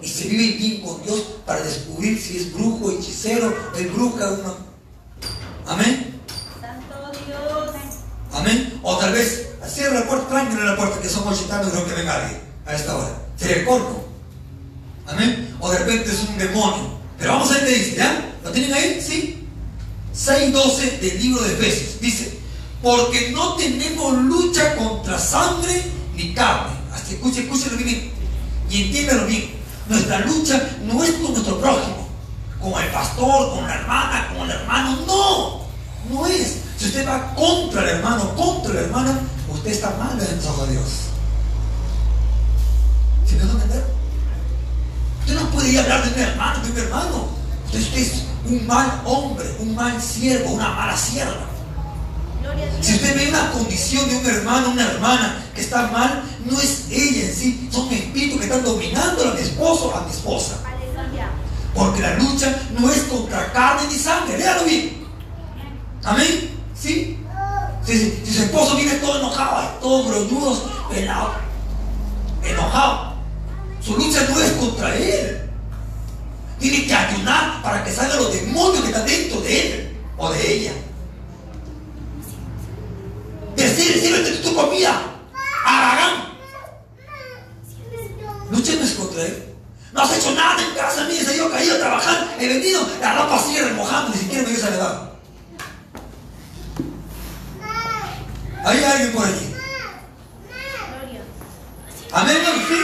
Y 0.02 0.08
se 0.08 0.30
vive 0.30 0.58
bien 0.58 0.82
con 0.82 1.04
Dios 1.04 1.22
para 1.46 1.62
descubrir 1.62 2.18
si 2.18 2.38
es 2.38 2.54
brujo, 2.54 2.92
hechicero, 2.92 3.54
es 3.78 3.94
bruja, 3.94 4.30
uno. 4.30 4.69
Amén. 5.70 6.20
Santo 6.60 7.12
Dios. 7.28 7.76
Amén. 8.34 8.80
O 8.82 8.98
tal 8.98 9.14
vez 9.14 9.50
cierra 9.72 10.00
la 10.00 10.08
puerta, 10.08 10.28
tranquilo 10.28 10.64
la 10.64 10.76
puerta, 10.76 11.00
que 11.00 11.08
somos 11.08 11.40
gitanos 11.40 11.72
y 11.72 11.76
no 11.78 11.86
que 11.86 11.94
venga 11.94 12.16
alguien 12.16 12.42
a 12.66 12.74
esta 12.74 12.96
hora. 12.98 13.10
Sería 13.38 13.58
el 13.58 13.66
corno. 13.66 14.04
Amén. 15.06 15.56
O 15.60 15.70
de 15.70 15.78
repente 15.78 16.10
es 16.10 16.24
un 16.28 16.40
demonio. 16.40 16.98
Pero 17.20 17.34
vamos 17.34 17.52
a 17.52 17.54
ver 17.54 17.66
qué 17.66 17.74
dice, 17.76 17.96
¿ya? 17.98 18.34
¿Lo 18.44 18.52
tienen 18.52 18.74
ahí? 18.74 19.00
Sí. 19.00 19.48
6.12 20.16 21.00
del 21.02 21.22
libro 21.22 21.44
de 21.44 21.54
Efesios. 21.54 22.02
Dice, 22.02 22.40
porque 22.82 23.30
no 23.32 23.56
tenemos 23.56 24.18
lucha 24.24 24.76
contra 24.76 25.20
sangre 25.20 25.84
ni 26.16 26.34
carne. 26.34 26.78
Hasta 26.92 27.12
escuche, 27.12 27.44
escúchelo 27.44 27.78
bien. 27.78 28.12
Y 28.72 28.86
entiéndalo 28.86 29.28
bien. 29.28 29.52
Nuestra 29.88 30.20
lucha 30.22 30.78
no 30.84 31.04
es 31.04 31.12
con 31.12 31.34
nuestro 31.34 31.60
prójimo, 31.60 31.99
con 32.62 32.82
el 32.82 32.90
pastor, 32.92 33.56
con 33.56 33.68
la 33.68 33.76
hermana, 33.76 34.28
con 34.30 34.50
el 34.50 34.56
hermano. 34.56 34.98
No, 35.08 35.62
no 36.10 36.28
es. 36.28 36.58
Si 36.78 36.86
usted 36.86 37.08
va 37.08 37.34
contra 37.36 37.84
el 37.84 37.90
hermano, 37.98 38.36
contra 38.36 38.74
la 38.74 38.82
hermana, 38.82 39.20
usted 39.50 39.72
está 39.72 39.92
mal 39.92 40.18
ojos 40.48 40.68
de 40.68 40.74
Dios. 40.74 40.90
¿Sí 43.26 43.36
me 43.36 43.42
dejan 43.42 43.56
entender? 43.56 43.86
Usted 45.22 45.36
no 45.36 45.50
puede 45.52 45.70
ir 45.70 45.80
a 45.80 45.84
hablar 45.84 46.04
de 46.04 46.16
mi 46.16 46.22
hermano, 46.22 46.64
de 46.64 46.70
mi 46.74 46.80
hermano. 46.80 47.28
Usted, 47.66 47.80
usted 47.80 47.98
es 48.00 48.24
un 48.46 48.66
mal 48.66 49.02
hombre, 49.06 49.46
un 49.60 49.76
mal 49.76 50.02
siervo, 50.02 50.52
una 50.52 50.70
mala 50.70 50.98
sierva. 50.98 51.34
A. 51.34 52.84
Si 52.84 52.96
usted 52.96 53.16
ve 53.16 53.30
una 53.30 53.52
condición 53.52 54.10
de 54.10 54.18
un 54.18 54.26
hermano, 54.26 54.72
una 54.72 54.90
hermana 54.90 55.46
que 55.54 55.62
está 55.62 55.88
mal, 55.88 56.24
no 56.46 56.60
es 56.60 56.86
ella 56.90 57.28
en 57.28 57.36
sí, 57.36 57.70
son 57.72 57.92
espíritus 57.92 58.40
que 58.40 58.46
están 58.46 58.64
dominando 58.64 59.30
a 59.30 59.34
mi 59.34 59.42
esposo, 59.42 59.96
a 59.96 60.06
mi 60.06 60.12
esposa. 60.12 60.69
Porque 61.80 62.02
la 62.02 62.16
lucha 62.16 62.62
no 62.78 62.92
es 62.92 63.04
contra 63.04 63.54
carne 63.54 63.88
ni 63.88 63.98
sangre. 63.98 64.38
Léalo 64.38 64.66
bien. 64.66 65.08
Amén. 66.04 66.50
¿Sí? 66.78 67.18
Si, 67.86 68.22
si 68.26 68.34
su 68.34 68.44
esposo 68.44 68.76
viene 68.76 68.96
todo 68.96 69.18
enojado, 69.18 69.80
todo 69.80 70.04
gruñudo, 70.10 70.90
pelado, 70.90 71.32
enojado, 72.44 73.14
su 73.80 73.96
lucha 73.96 74.28
no 74.30 74.42
es 74.42 74.52
contra 74.52 74.94
él. 74.94 75.50
Tiene 76.60 76.86
que 76.86 76.94
ayunar 76.94 77.62
para 77.64 77.86
que 77.86 77.94
salgan 77.94 78.18
los 78.18 78.34
demonios 78.34 78.82
que 78.82 78.90
están 78.90 79.06
dentro 79.06 79.40
de 79.40 79.62
él 79.62 79.98
o 80.18 80.30
de 80.32 80.54
ella. 80.54 80.74
Decir, 83.56 84.02
sírvete 84.02 84.32
tu 84.40 84.54
comida. 84.54 85.02
Aragán. 85.66 86.34
Lucha 88.52 88.74
no 88.76 88.84
es 88.84 88.94
contra 88.96 89.22
él. 89.22 89.49
No 89.92 90.02
has 90.02 90.18
hecho 90.18 90.32
nada 90.36 90.62
en 90.62 90.76
casa, 90.76 91.06
mire, 91.06 91.24
se 91.24 91.38
yo 91.38 91.50
caído 91.50 91.76
a 91.76 91.80
trabajar, 91.80 92.36
he 92.40 92.48
venido, 92.48 92.88
la 93.02 93.16
ropa 93.16 93.42
sigue 93.42 93.64
remojando, 93.64 94.12
ni 94.14 94.22
siquiera 94.22 94.44
me 94.44 94.50
dio 94.50 94.58
esa 94.58 94.70
edad. 94.70 95.10
¿Hay 98.66 98.84
alguien 98.84 99.12
por 99.14 99.26
allí? 99.26 99.56
Amén, 102.12 102.38
hermano, 102.38 102.68
sí. 102.68 102.76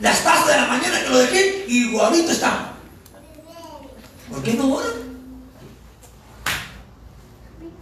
Las 0.00 0.24
tazas 0.24 0.46
de 0.48 0.56
la 0.56 0.66
mañana 0.66 1.02
que 1.02 1.08
lo 1.08 1.18
dejé, 1.18 1.64
igualito 1.68 2.32
están. 2.32 2.72
¿Por 4.28 4.42
qué 4.42 4.54
no 4.54 4.74
oran? 4.74 4.92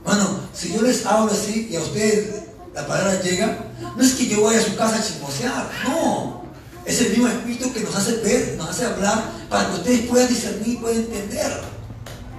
Bueno, 0.05 0.41
si 0.53 0.73
yo 0.73 0.83
les 0.83 1.05
hablo 1.07 1.33
así 1.33 1.69
y 1.71 1.77
a 1.77 1.81
ustedes 1.81 2.45
la 2.75 2.87
palabra 2.87 3.21
llega, 3.21 3.59
no 3.97 4.03
es 4.03 4.13
que 4.15 4.27
yo 4.27 4.43
vaya 4.43 4.59
a 4.59 4.63
su 4.63 4.77
casa 4.77 4.97
a 4.97 5.03
chismosear, 5.03 5.71
no. 5.85 6.40
Es 6.85 7.01
el 7.01 7.11
mismo 7.11 7.29
espíritu 7.29 7.73
que 7.73 7.81
nos 7.81 7.95
hace 7.95 8.17
ver, 8.17 8.55
nos 8.57 8.71
hace 8.71 8.87
hablar, 8.87 9.25
para 9.49 9.69
que 9.69 9.75
ustedes 9.75 10.09
puedan 10.09 10.29
discernir, 10.29 10.81
puedan 10.81 10.99
entender. 10.99 11.61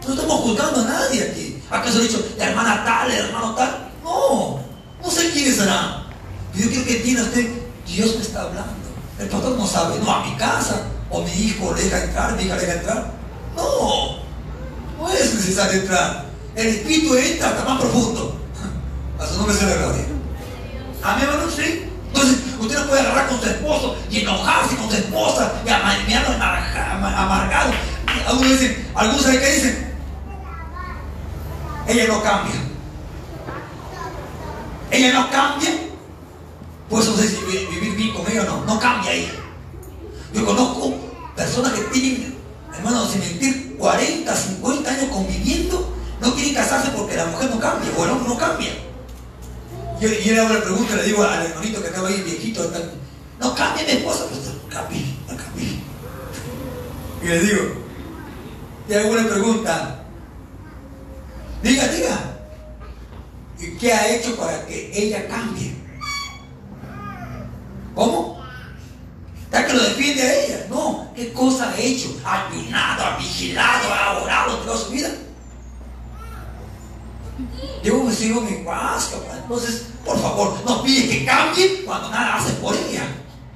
No 0.08 0.14
estamos 0.14 0.42
juzgando 0.42 0.82
a 0.82 0.86
nadie 0.86 1.24
aquí. 1.24 1.64
¿Acaso 1.70 2.00
he 2.00 2.04
dicho, 2.04 2.26
la 2.38 2.50
hermana 2.50 2.84
tal, 2.84 3.12
el 3.12 3.26
hermano 3.26 3.56
tal? 3.56 3.92
No, 4.04 4.60
no 5.02 5.12
sé 5.12 5.30
quiénes 5.32 5.56
serán. 5.56 6.04
Yo 6.56 6.68
quiero 6.70 6.86
que 6.86 6.98
entienda 6.98 7.24
usted, 7.24 7.48
Dios 7.88 8.16
me 8.16 8.22
está 8.22 8.42
hablando. 8.42 8.74
El 9.20 9.28
pastor 9.28 9.58
no 9.58 9.68
sabe, 9.68 10.00
no, 10.00 10.12
a 10.12 10.26
mi 10.26 10.36
casa, 10.36 10.82
o 11.10 11.22
mi 11.22 11.32
hijo 11.32 11.74
le 11.76 11.84
deja 11.84 12.04
entrar, 12.04 12.36
mi 12.36 12.44
hija 12.44 12.56
le 12.56 12.62
deja 12.62 12.74
entrar. 12.74 13.12
No, 13.56 14.18
no 14.98 15.10
es 15.10 15.36
necesario 15.36 15.82
entrar. 15.82 16.26
El 16.56 16.68
espíritu 16.68 17.16
entra 17.16 17.50
hasta 17.50 17.64
más 17.64 17.80
profundo. 17.80 18.38
A 19.20 19.28
su 19.28 19.38
nombre 19.38 19.56
se 19.56 19.66
le 19.66 19.78
gloria. 19.78 20.06
Amén, 21.04 21.28
hermano, 21.30 21.52
sí. 21.56 21.86
Entonces, 22.08 22.38
usted 22.62 22.80
no 22.80 22.88
puede 22.88 23.02
agarrar 23.02 23.28
con 23.30 23.40
su 23.40 23.46
esposo 23.48 23.96
y 24.10 24.20
enojarse 24.22 24.76
con 24.76 24.90
su 24.90 24.96
esposa 24.96 25.54
y 25.66 25.70
amargarlo, 25.70 26.36
amargado. 26.36 27.72
Algunos 28.28 28.52
dicen, 28.52 28.88
algunos 28.96 29.22
saben 29.24 29.40
qué 29.40 29.52
dicen. 29.54 29.92
Ella 31.88 32.08
no 32.08 32.22
cambia. 32.24 32.56
Ella 34.92 35.14
no 35.14 35.30
cambia. 35.32 35.70
Pues 36.90 37.08
no 37.08 37.16
sé 37.16 37.28
si 37.30 37.38
vi- 37.46 37.66
vivir 37.68 37.96
bien 37.96 38.14
con 38.14 38.30
ella 38.30 38.42
o 38.42 38.46
no. 38.46 38.66
No 38.66 38.80
cambia 38.80 39.12
ella. 39.14 39.32
Yo 40.34 40.46
conozco 40.46 40.94
personas 41.36 41.72
que 41.74 41.82
tienen, 41.86 42.36
hermano, 42.78 43.06
sin 43.08 43.20
mentir, 43.22 43.76
40, 43.78 44.36
50 44.36 44.90
años 44.92 45.06
conviviendo, 45.12 45.94
no 46.22 46.34
quieren 46.36 46.54
casarse 46.54 46.90
porque 46.92 47.16
la 47.16 47.26
mujer 47.26 47.50
no 47.50 47.60
cambia 47.60 47.90
o 47.98 48.04
el 48.06 48.12
hombre 48.12 48.30
no 48.30 48.38
cambia. 48.38 48.70
Yo, 50.02 50.10
yo 50.10 50.34
le 50.34 50.40
hago 50.40 50.54
la 50.56 50.64
pregunta, 50.64 50.96
le 50.96 51.04
digo 51.04 51.24
al 51.24 51.46
hermanito 51.46 51.80
que 51.80 51.88
estaba 51.90 52.08
ahí, 52.08 52.22
viejito, 52.24 52.72
no 53.40 53.54
cambia 53.54 53.84
mi 53.84 53.92
esposa, 53.92 54.26
pues 54.28 54.42
no 54.48 54.68
cambia, 54.68 55.00
no. 55.28 55.38
Y 57.24 57.28
le 57.28 57.40
digo, 57.40 57.62
te 58.88 58.98
hago 58.98 59.12
una 59.12 59.30
pregunta, 59.30 60.04
diga, 61.62 61.88
diga, 61.90 62.20
¿y 63.60 63.78
qué 63.78 63.94
ha 63.94 64.16
hecho 64.16 64.36
para 64.38 64.66
que 64.66 64.92
ella 64.92 65.28
cambie? 65.28 65.76
¿Cómo? 67.94 68.44
¿Está 69.44 69.68
que 69.68 69.74
lo 69.74 69.84
defiende 69.84 70.24
a 70.24 70.34
ella? 70.34 70.66
No, 70.68 71.12
¿qué 71.16 71.32
cosa 71.32 71.70
ha 71.70 71.78
hecho? 71.78 72.20
Ha 72.26 72.48
ayunado, 72.48 73.06
ha 73.06 73.18
vigilado, 73.18 73.94
ha 73.94 74.24
orado 74.24 74.58
toda 74.58 74.78
su 74.78 74.90
vida. 74.90 75.10
Yo 77.84 78.04
me 78.04 78.12
sigo 78.12 78.42
mi 78.42 78.64
paz, 78.64 79.12
papá. 79.14 79.38
Entonces, 79.44 79.91
por 80.06 80.20
favor, 80.20 80.58
no 80.66 80.84
pide 80.84 81.10
que 81.10 81.26
cambie 81.26 81.84
cuando 81.86 82.10
nada 82.10 82.38
hace 82.38 82.54
por 82.54 82.76
ella. 82.76 83.04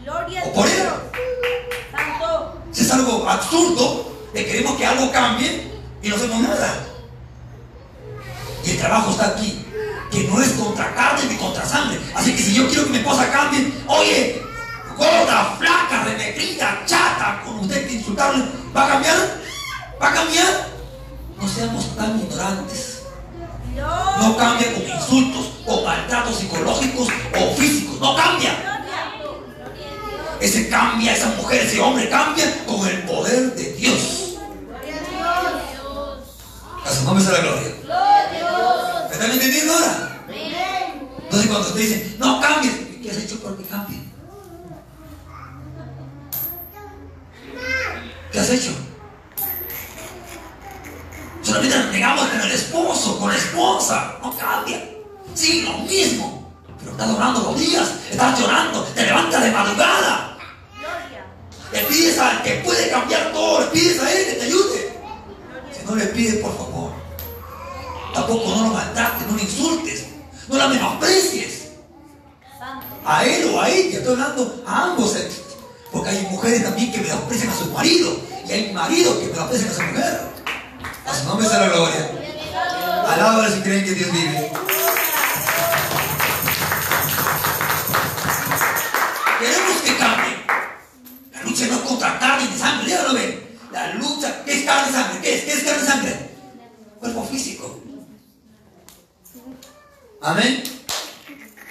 Gloria 0.04 0.44
O 0.46 0.54
por 0.54 0.68
él. 0.68 0.88
Santo. 1.92 2.62
Si 2.72 2.82
es 2.82 2.92
algo 2.92 3.28
absurdo, 3.28 4.12
que 4.34 4.46
queremos 4.46 4.78
que 4.78 4.86
algo 4.86 5.12
cambie 5.12 5.72
y 6.04 6.10
no 6.10 6.16
hacemos 6.16 6.42
nada. 6.42 6.86
Y 8.64 8.72
el 8.72 8.78
trabajo 8.80 9.12
está 9.12 9.28
aquí, 9.28 9.66
que 10.12 10.24
no 10.26 10.42
es 10.42 10.50
contra 10.54 10.94
carne 10.94 11.26
ni 11.30 11.36
contra 11.36 11.66
sangre. 11.66 12.00
Así 12.14 12.36
que 12.36 12.42
si 12.42 12.54
yo 12.54 12.68
quiero 12.68 12.86
que 12.86 12.90
mi 12.92 12.98
esposa 12.98 13.32
cambie, 13.32 13.72
oye, 13.88 14.42
gorda, 14.98 15.56
flaca, 15.58 16.04
renegrida, 16.04 16.84
chata, 16.86 17.42
con 17.44 17.60
usted 17.60 17.88
que 17.88 17.94
insultarle, 17.94 18.46
¿va 18.76 18.86
a 18.86 18.90
cambiar? 18.90 19.42
¿Va 20.02 20.10
a 20.10 20.14
cambiar? 20.14 20.68
No 21.40 21.48
seamos 21.48 21.96
tan 21.96 22.20
ignorantes. 22.20 22.95
No 23.76 24.38
cambia 24.38 24.74
con 24.74 24.88
insultos, 24.88 25.46
con 25.66 25.84
maltratos 25.84 26.38
psicológicos 26.38 27.08
o 27.40 27.56
físicos. 27.56 28.00
No 28.00 28.16
cambia. 28.16 28.84
Ese 30.40 30.70
cambia, 30.70 31.14
esa 31.14 31.30
mujer, 31.38 31.62
ese 31.62 31.80
hombre 31.82 32.10
cambia 32.10 32.66
con 32.66 32.88
el 32.88 33.04
poder 33.04 33.56
de 33.56 33.74
Dios. 33.74 34.38
A 36.86 36.92
su 36.92 37.04
nombre 37.04 37.24
sea 37.24 37.34
la 37.34 37.40
gloria. 37.40 37.76
¿Me 39.10 39.14
están 39.14 39.32
entendiendo 39.32 39.74
ahora? 39.74 40.26
Entonces 41.24 41.50
cuando 41.50 41.68
usted 41.68 41.82
dice, 41.82 42.16
no 42.20 42.40
cambies, 42.40 42.74
¿qué 43.02 43.12
has 43.12 43.18
hecho 43.18 43.40
para 43.42 43.58
que 43.58 43.64
cambie? 43.64 44.00
¿Qué 48.32 48.40
has 48.40 48.50
hecho? 48.50 48.85
Solamente 51.56 51.86
nos 51.86 51.94
negamos 51.94 52.28
con 52.28 52.42
el 52.42 52.52
esposo, 52.52 53.18
con 53.18 53.30
la 53.30 53.38
esposa. 53.38 54.18
No 54.22 54.38
cambia. 54.38 54.90
Sí, 55.34 55.62
lo 55.62 55.78
mismo. 55.90 56.52
Pero 56.80 56.92
estás 56.92 57.10
orando 57.10 57.44
los 57.44 57.58
días, 57.58 57.94
estás 58.12 58.38
llorando, 58.38 58.84
te 58.84 59.06
levantas 59.06 59.42
de 59.42 59.52
madrugada. 59.52 60.38
Le 61.72 61.80
pides 61.84 62.20
al 62.20 62.44
que 62.44 62.56
puede 62.56 62.90
cambiar 62.90 63.32
todo, 63.32 63.62
le 63.62 63.68
pides 63.68 64.02
a 64.02 64.12
él 64.12 64.26
que 64.26 64.34
te 64.34 64.44
ayude. 64.44 65.00
Si 65.72 65.86
no 65.86 65.96
le 65.96 66.06
pides, 66.08 66.36
por 66.42 66.58
favor, 66.58 66.92
tampoco 68.14 68.50
no 68.50 68.64
lo 68.64 68.74
maltrates, 68.74 69.26
no 69.26 69.38
lo 69.38 69.42
insultes, 69.42 70.06
no 70.50 70.58
la 70.58 70.68
menosprecies. 70.68 71.70
A 73.06 73.24
él 73.24 73.50
o 73.54 73.62
a 73.62 73.70
ella, 73.70 74.00
estoy 74.00 74.14
hablando 74.14 74.62
a 74.68 74.84
ambos 74.88 75.14
sexos. 75.14 75.56
Porque 75.90 76.10
hay 76.10 76.28
mujeres 76.30 76.64
también 76.64 76.92
que 76.92 77.00
menosprecian 77.00 77.50
a 77.50 77.56
su 77.56 77.72
marido 77.72 78.14
y 78.46 78.52
hay 78.52 78.74
maridos 78.74 79.20
que 79.20 79.28
menosprecian 79.28 79.70
a 79.70 79.74
su 79.74 79.82
mujer. 79.84 80.36
Su 81.16 81.28
nombre 81.30 81.48
sea 81.48 81.60
la 81.60 81.70
gloria. 81.70 82.12
Alábale 83.08 83.56
si 83.56 83.62
creen 83.62 83.86
que 83.86 83.94
Dios 83.94 84.12
vive. 84.12 84.52
Queremos 89.40 89.82
que 89.84 89.98
cambie. 89.98 90.36
La 91.32 91.44
lucha 91.44 91.68
no 91.68 91.76
es 91.76 91.82
contra 91.82 92.20
carne 92.20 92.50
ni 92.50 92.58
sangre, 92.58 92.90
ya 92.90 93.04
lo 93.04 93.14
ven. 93.14 93.58
La 93.72 93.94
lucha, 93.94 94.44
¿qué 94.44 94.60
es 94.60 94.66
carne 94.66 94.90
y 94.90 94.94
sangre? 94.94 95.20
¿Qué 95.22 95.36
es? 95.36 95.44
¿Qué 95.46 95.52
es 95.54 95.64
carne 95.64 95.84
y 95.84 95.88
sangre? 95.88 96.30
Cuerpo 97.00 97.24
físico. 97.26 97.80
Amén. 100.22 100.64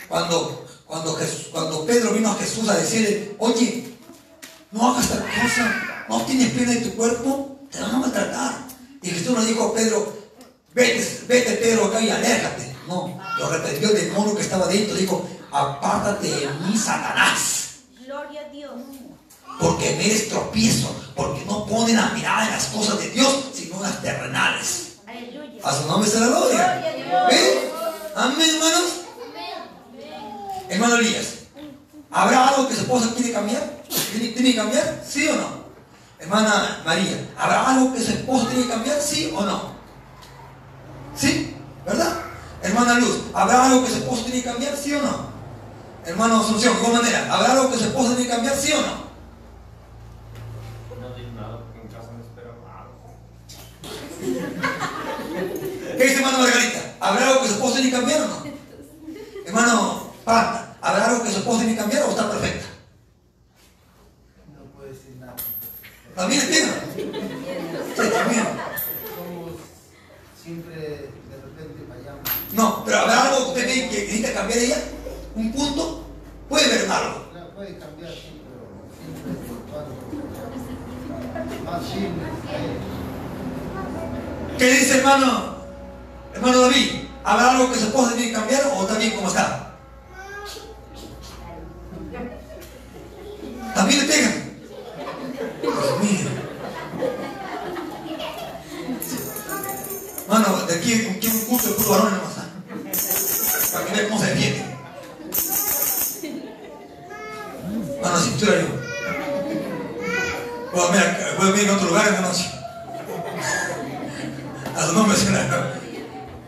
Cuando, 0.09 0.67
cuando, 0.87 1.19
cuando 1.53 1.85
Pedro 1.85 2.13
vino 2.13 2.31
a 2.31 2.37
Jesús 2.37 2.69
a 2.69 2.77
decirle, 2.77 3.35
oye, 3.39 3.93
no 4.71 4.91
hagas 4.91 5.09
tal 5.09 5.19
cosa, 5.21 6.05
no 6.09 6.23
tienes 6.23 6.53
pena 6.53 6.73
de 6.73 6.81
tu 6.81 6.95
cuerpo, 6.95 7.59
te 7.71 7.81
van 7.81 7.95
a 7.95 7.99
maltratar. 7.99 8.74
Y 9.05 9.11
Jesús 9.11 9.39
le 9.39 9.45
dijo 9.45 9.65
a 9.65 9.75
Pedro, 9.75 10.13
vete, 10.73 11.25
vete 11.29 11.53
Pedro 11.57 11.85
acá 11.85 12.01
y 12.01 12.09
aléjate. 12.09 12.75
No, 12.89 13.21
lo 13.39 13.51
reprendió 13.51 13.91
el 13.91 13.97
demonio 13.97 14.35
que 14.35 14.43
estaba 14.43 14.67
dentro, 14.67 14.97
dijo, 14.97 15.29
apártate 15.53 16.27
de 16.27 16.49
mí, 16.67 16.77
Satanás 16.77 17.67
Gloria 18.05 18.41
a 18.41 18.49
Dios. 18.51 18.73
porque 19.61 19.95
me 19.97 20.07
eres 20.07 20.31
tropiezo, 20.31 20.89
porque 21.15 21.45
no 21.45 21.67
ponen 21.67 21.97
la 21.97 22.09
mirada 22.11 22.47
en 22.47 22.53
las 22.53 22.65
cosas 22.67 22.99
de 22.99 23.11
Dios, 23.11 23.45
sino 23.53 23.77
en 23.77 23.83
las 23.83 24.01
terrenales. 24.01 24.93
Aleluya. 25.07 25.61
A 25.63 25.75
su 25.75 25.87
nombre 25.87 26.11
sea 26.11 26.21
la 26.21 26.27
gloria. 26.29 27.27
¿Ven? 27.29 27.71
Amén, 28.17 28.51
hermanos. 28.55 28.91
Hermano 30.71 30.97
Elías, 30.97 31.27
¿habrá 32.11 32.49
algo 32.49 32.69
que 32.69 32.75
su 32.75 32.81
esposa 32.81 33.13
quiere 33.15 33.33
cambiar? 33.33 33.83
¿Tiene, 34.13 34.29
tiene 34.29 34.51
que 34.53 34.57
cambiar? 34.57 35.05
¿Sí 35.07 35.29
o 35.29 35.37
no? 35.37 35.64
Hermana 36.19 36.83
María, 36.85 37.29
¿habrá 37.37 37.71
algo 37.71 37.93
que 37.93 38.01
su 38.01 38.13
esposo 38.13 38.47
tiene 38.47 38.65
que 38.65 38.71
cambiar? 38.71 39.01
¿Sí 39.01 39.33
o 39.37 39.43
no? 39.45 39.75
¿Sí? 41.17 41.55
¿Verdad? 41.85 42.17
Hermana 42.63 42.95
Luz, 42.99 43.25
¿habrá 43.35 43.67
algo 43.67 43.85
que 43.85 43.91
su 43.91 43.97
esposo 43.99 44.25
tiene 44.25 44.43
que 44.43 44.49
cambiar? 44.49 44.77
¿Sí 44.77 44.95
o 44.95 45.03
no? 45.03 45.35
Hermano 46.07 46.41
Asunción, 46.41 46.75
¿de 46.77 46.83
qué 46.83 46.93
manera? 46.93 47.35
¿Habrá 47.35 47.53
algo 47.53 47.71
que 47.71 47.79
su 47.79 47.85
esposo 47.85 48.09
tiene 48.15 48.25
que 48.25 48.31
cambiar? 48.37 48.57
¿Sí 48.57 48.73
o 48.73 48.81
no? 48.81 49.05
No 51.01 51.15
digo 51.15 51.31
nada 51.35 51.59
porque 51.59 51.81
en 51.81 51.89
casa 51.89 52.11
no 52.13 52.23
espero 52.25 52.55
nada. 52.65 52.87
¿Qué 55.99 56.05
dice 56.05 56.17
hermano 56.17 56.39
Margarita? 56.39 56.81
¿habrá 57.01 57.29
algo 57.29 57.41
que 57.43 57.49
su 57.49 57.55
esposa 57.55 57.75
tiene 57.77 57.91
que 57.91 57.97
cambiar 57.97 58.21
o 58.23 58.27
no? 58.29 58.45
Hermano, 59.47 60.11
Panta, 60.25 60.77
¿habrá 60.81 61.07
algo 61.11 61.23
que 61.23 61.31
su 61.31 61.39
esposa 61.39 61.59
tiene 61.61 61.75
que 61.75 61.81
cambiar 61.81 62.03
o 62.05 62.11
está 62.11 62.31
perfecta? 62.31 62.67
No 64.55 64.65
puedo 64.73 64.89
decir 64.89 65.17
nada. 65.21 65.35
¿También 66.15 66.41
entienden? 66.41 66.75
Sí, 67.97 68.11
también. 68.11 68.47
Somos 69.17 69.53
siempre 70.43 70.77
de 70.77 71.37
repente 71.43 71.85
fallamos. 71.89 72.23
No, 72.53 72.85
pero 72.85 72.99
¿habrá 72.99 73.23
algo 73.29 73.39
que 73.55 73.61
usted 73.61 73.65
cree 73.65 73.89
que 73.91 74.01
necesita 74.03 74.33
cambiar 74.33 74.59
ella? 74.59 74.79
¿Un 75.35 75.53
punto? 75.53 76.05
Puede 76.49 76.65
haber 76.67 76.91
algo. 76.91 77.31
Claro, 77.33 77.51
puede 77.55 77.77
cambiar, 77.77 78.13
sí, 78.13 78.41
pero 78.47 78.63
siempre 78.97 79.33
cuando 79.71 79.95
más 81.71 81.83
firme. 81.91 82.25
eh, 82.53 82.79
¿Qué 84.59 84.71
dice 84.71 84.99
hermano? 84.99 85.55
Hermano 86.33 86.61
David, 86.61 86.91
¿habrá 87.25 87.51
algo 87.51 87.73
que 87.73 87.79
su 87.79 87.87
esposa 87.87 88.15
tiene 88.15 88.29
que 88.29 88.35
cambiar 88.37 88.63
o 88.77 88.83
está 88.83 88.97
bien 88.99 89.13
como 89.17 89.27
está? 89.29 89.75
¿También 93.75 94.01
le 94.01 94.07
pegan? 94.07 94.35
Dios 95.63 96.01
mío. 96.01 96.31
Mano, 100.29 100.67
de 100.67 100.75
aquí 100.75 101.21
un 101.27 101.41
curso 101.47 101.69
de 101.69 101.75
puro 101.75 101.91
varón 101.91 102.13
nomás. 102.13 102.39
¿ah? 102.39 102.49
Para 103.73 103.85
que 103.85 103.93
vean 103.93 104.09
cómo 104.09 104.21
se 104.21 104.27
defiende. 104.31 104.65
Mano, 108.03 108.19
cintura 108.21 108.53
yo. 108.61 108.85
Bueno, 110.73 110.89
mira, 110.93 111.35
voy 111.39 111.49
a 111.49 111.51
venir 111.53 111.69
en 111.69 111.75
otro 111.75 111.89
lugar 111.89 112.21
noche. 112.21 112.51
A 114.77 114.87
su 114.87 114.93
nombre, 114.93 115.17
señora. 115.17 115.81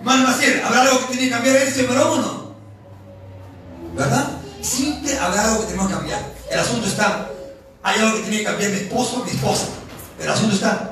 Mano 0.03 0.29
Maciel, 0.29 0.63
¿habrá 0.65 0.83
algo 0.83 1.01
que 1.01 1.07
tiene 1.07 1.25
que 1.25 1.31
cambiar 1.31 1.57
ese 1.57 1.87
varón 1.87 2.19
o 2.19 2.23
no? 2.23 2.57
¿Verdad? 3.95 4.31
Siempre 4.61 5.19
habrá 5.19 5.45
algo 5.45 5.61
que 5.61 5.67
tenemos 5.67 5.89
que 5.89 5.95
cambiar. 5.95 6.21
El 6.51 6.59
asunto 6.61 6.87
está, 6.87 7.29
hay 7.83 8.01
algo 8.01 8.17
que 8.17 8.23
tiene 8.23 8.39
que 8.39 8.45
cambiar 8.45 8.71
mi 8.71 8.77
esposo, 8.77 9.25
mi 9.25 9.31
esposa. 9.31 9.67
El 10.21 10.31
asunto 10.31 10.55
está, 10.55 10.86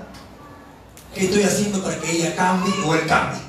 ¿qué 1.14 1.25
estoy 1.26 1.42
haciendo 1.44 1.83
para 1.83 1.99
que 1.99 2.11
ella 2.11 2.35
cambie 2.35 2.75
o 2.85 2.94
él 2.94 3.06
cambie? 3.06 3.40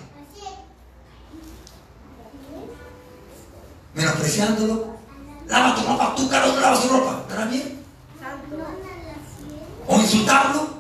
Menospreciándolo. 3.94 4.96
Lava 5.48 5.76
tu 5.76 5.82
ropa, 5.88 6.16
tú 6.16 6.30
cada 6.30 6.50
uno 6.50 6.60
lava 6.60 6.82
su 6.82 6.90
ropa. 6.90 7.22
¿Estará 7.22 7.46
bien? 7.46 7.80
¿O 9.88 10.00
insultarlo? 10.00 10.76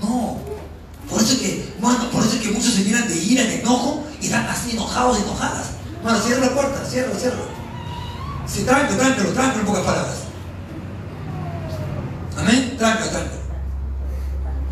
No. 0.00 0.38
Por 1.08 1.22
eso 1.22 1.38
que, 1.38 1.72
bueno, 1.80 2.10
por 2.10 2.24
eso 2.24 2.40
que 2.40 2.50
muchos 2.50 2.74
se 2.74 2.84
miran 2.84 3.08
de 3.08 3.16
ira, 3.16 3.44
de 3.44 3.60
enojo 3.60 4.04
y 4.20 4.26
están 4.26 4.46
así 4.46 4.72
enojados, 4.72 5.18
enojadas. 5.18 5.68
Bueno, 6.02 6.20
cierra 6.20 6.46
la 6.46 6.54
puerta, 6.54 6.84
cierra, 6.84 7.14
cierra. 7.18 7.36
Sí, 8.46 8.64
tranquilo, 8.64 8.98
tranquilo, 8.98 9.32
tranquilo 9.32 9.60
en 9.60 9.66
pocas 9.66 9.84
palabras. 9.84 10.16
Amén, 12.36 12.76
tranquilo, 12.78 13.10
tranquilo. 13.10 13.27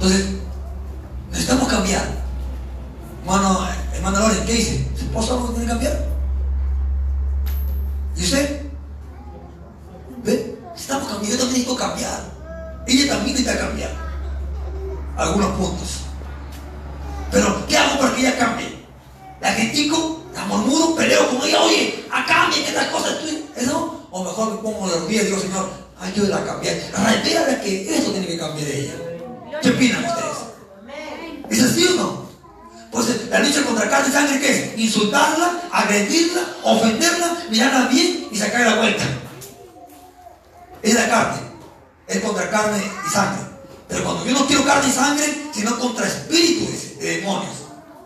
Entonces, 0.06 0.36
necesitamos 1.30 1.68
cambiar. 1.68 2.06
Hermano, 3.22 3.66
hermano 3.92 4.20
Loren, 4.20 4.46
¿qué 4.46 4.52
dice? 4.52 4.86
¿Su 4.96 5.06
esposo 5.06 5.34
algo 5.34 5.48
tiene 5.48 5.64
que 5.64 5.70
cambiar? 5.72 6.06
¿Y 8.16 8.22
usted? 8.22 8.62
¿Ve? 10.22 10.58
Estamos 10.76 11.08
cambiando, 11.08 11.30
yo 11.30 11.38
también 11.38 11.48
necesito 11.48 11.76
cambiar. 11.76 12.20
Ella 12.86 13.14
también 13.14 13.36
necesita 13.36 13.58
cambiar. 13.58 13.90
Algunos 15.16 15.50
puntos. 15.56 15.88
Pero, 17.32 17.66
¿qué 17.66 17.76
hago 17.76 18.00
para 18.00 18.14
que 18.14 18.20
ella 18.20 18.38
cambie? 18.38 18.86
La 19.40 19.56
critico, 19.56 20.22
la 20.36 20.44
murmuro, 20.44 20.94
peleo 20.94 21.30
con 21.30 21.48
ella, 21.48 21.62
oye, 21.62 22.04
a 22.12 22.24
cambie 22.24 22.62
que 22.62 22.68
estas 22.68 22.86
cosas 22.90 23.18
tú, 23.18 23.26
¿eso? 23.56 24.06
O 24.12 24.22
mejor 24.22 24.52
me 24.52 24.58
pongo 24.58 24.86
los 24.86 25.08
días 25.08 25.24
y 25.24 25.26
digo, 25.26 25.40
Señor, 25.40 25.68
ayúdala 26.00 26.36
a 26.36 26.44
cambiar. 26.44 26.76
Revélale 26.94 27.60
que 27.60 27.98
eso 27.98 28.12
tiene 28.12 28.28
que 28.28 28.38
cambiar 28.38 28.68
ella. 28.68 28.94
¿Qué 29.62 29.70
opinan 29.70 30.04
ustedes? 30.04 30.36
Amén. 30.80 31.46
¿Es 31.50 31.62
así 31.62 31.86
o 31.86 31.96
no? 31.96 32.26
Pues 33.06 33.28
la 33.30 33.38
lucha 33.38 33.62
contra 33.62 33.88
carne 33.88 34.08
y 34.08 34.12
sangre, 34.12 34.40
¿qué 34.40 34.50
es? 34.50 34.78
Insultarla, 34.78 35.68
agredirla, 35.70 36.42
ofenderla, 36.64 37.36
mirarla 37.48 37.86
bien 37.86 38.26
y 38.32 38.36
sacarle 38.36 38.70
la 38.70 38.76
vuelta. 38.78 39.04
Es 40.82 40.94
la 40.94 41.08
carne. 41.08 41.38
Es 42.08 42.20
contra 42.20 42.50
carne 42.50 42.82
y 43.06 43.10
sangre. 43.10 43.44
Pero 43.86 44.02
cuando 44.02 44.26
yo 44.26 44.32
no 44.32 44.46
quiero 44.46 44.64
carne 44.64 44.88
y 44.88 44.92
sangre, 44.92 45.50
sino 45.54 45.78
contra 45.78 46.08
espíritus 46.08 46.98
de 46.98 47.18
demonios. 47.18 47.54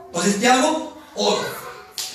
Entonces, 0.07 0.37
¿qué 0.39 0.49
hago? 0.49 0.99
Oro. 1.15 1.45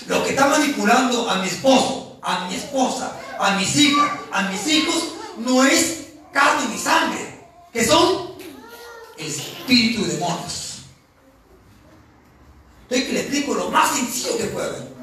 Lo 0.06 0.24
que 0.24 0.30
está 0.30 0.46
manipulando 0.46 1.28
a 1.28 1.38
mi 1.38 1.48
esposo, 1.48 2.20
a 2.22 2.48
mi 2.48 2.56
esposa, 2.56 3.14
a 3.40 3.56
mis 3.56 3.76
hijas, 3.78 4.12
a 4.32 4.44
mis 4.44 4.68
hijos, 4.68 5.04
no 5.38 5.64
es 5.64 6.04
carne 6.32 6.68
ni 6.70 6.78
sangre, 6.78 7.48
que 7.74 7.84
son 7.84 8.36
espíritu 9.18 10.06
de 10.06 10.14
demonios. 10.14 10.65
Entonces 12.86 13.08
que 13.08 13.14
le 13.14 13.20
explico 13.22 13.56
lo 13.56 13.72
más 13.72 13.96
sencillo 13.96 14.38
que 14.38 14.44
haber. 14.44 14.96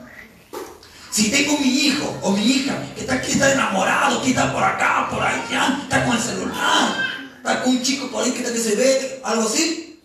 Si 1.10 1.30
tengo 1.30 1.58
mi 1.58 1.68
hijo 1.68 2.16
o 2.22 2.30
mi 2.30 2.42
hija 2.42 2.74
que 2.94 3.02
está 3.02 3.14
aquí, 3.14 3.32
está 3.32 3.52
enamorado, 3.52 4.22
que 4.22 4.30
está 4.30 4.52
por 4.52 4.62
acá, 4.62 5.08
por 5.10 5.20
allá, 5.20 5.80
está 5.82 6.04
con 6.06 6.16
el 6.16 6.22
celular, 6.22 6.96
está 7.36 7.62
con 7.62 7.76
un 7.76 7.82
chico 7.82 8.08
por 8.08 8.24
ahí 8.24 8.30
que, 8.30 8.38
está 8.38 8.52
que 8.52 8.58
se 8.58 8.76
ve, 8.76 9.20
algo 9.24 9.42
así, 9.42 10.00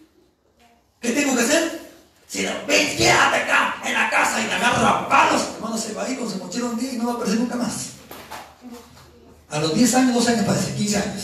¿qué 1.00 1.12
tengo 1.12 1.36
que 1.36 1.44
hacer? 1.44 1.88
Si 2.28 2.42
lo 2.42 2.52
ves, 2.68 2.98
quédate 2.98 3.38
acá 3.38 3.76
en 3.86 3.94
la 3.94 4.10
casa 4.10 4.42
y 4.42 4.48
le 4.48 4.54
agarra 4.54 4.90
a 4.90 5.08
palos, 5.08 5.44
hermano, 5.56 5.78
se 5.78 5.94
va 5.94 6.04
a 6.04 6.10
ir 6.10 6.20
con 6.20 6.30
su 6.30 6.40
mochila 6.40 6.66
un 6.66 6.78
día 6.78 6.92
y 6.92 6.98
no 6.98 7.06
va 7.06 7.12
a 7.14 7.16
aparecer 7.16 7.40
nunca 7.40 7.56
más. 7.56 7.74
A 9.50 9.60
los 9.60 9.74
10 9.76 9.96
años, 9.96 10.14
12 10.16 10.32
años 10.32 10.46
parece, 10.46 10.74
15 10.76 10.98
años, 10.98 11.24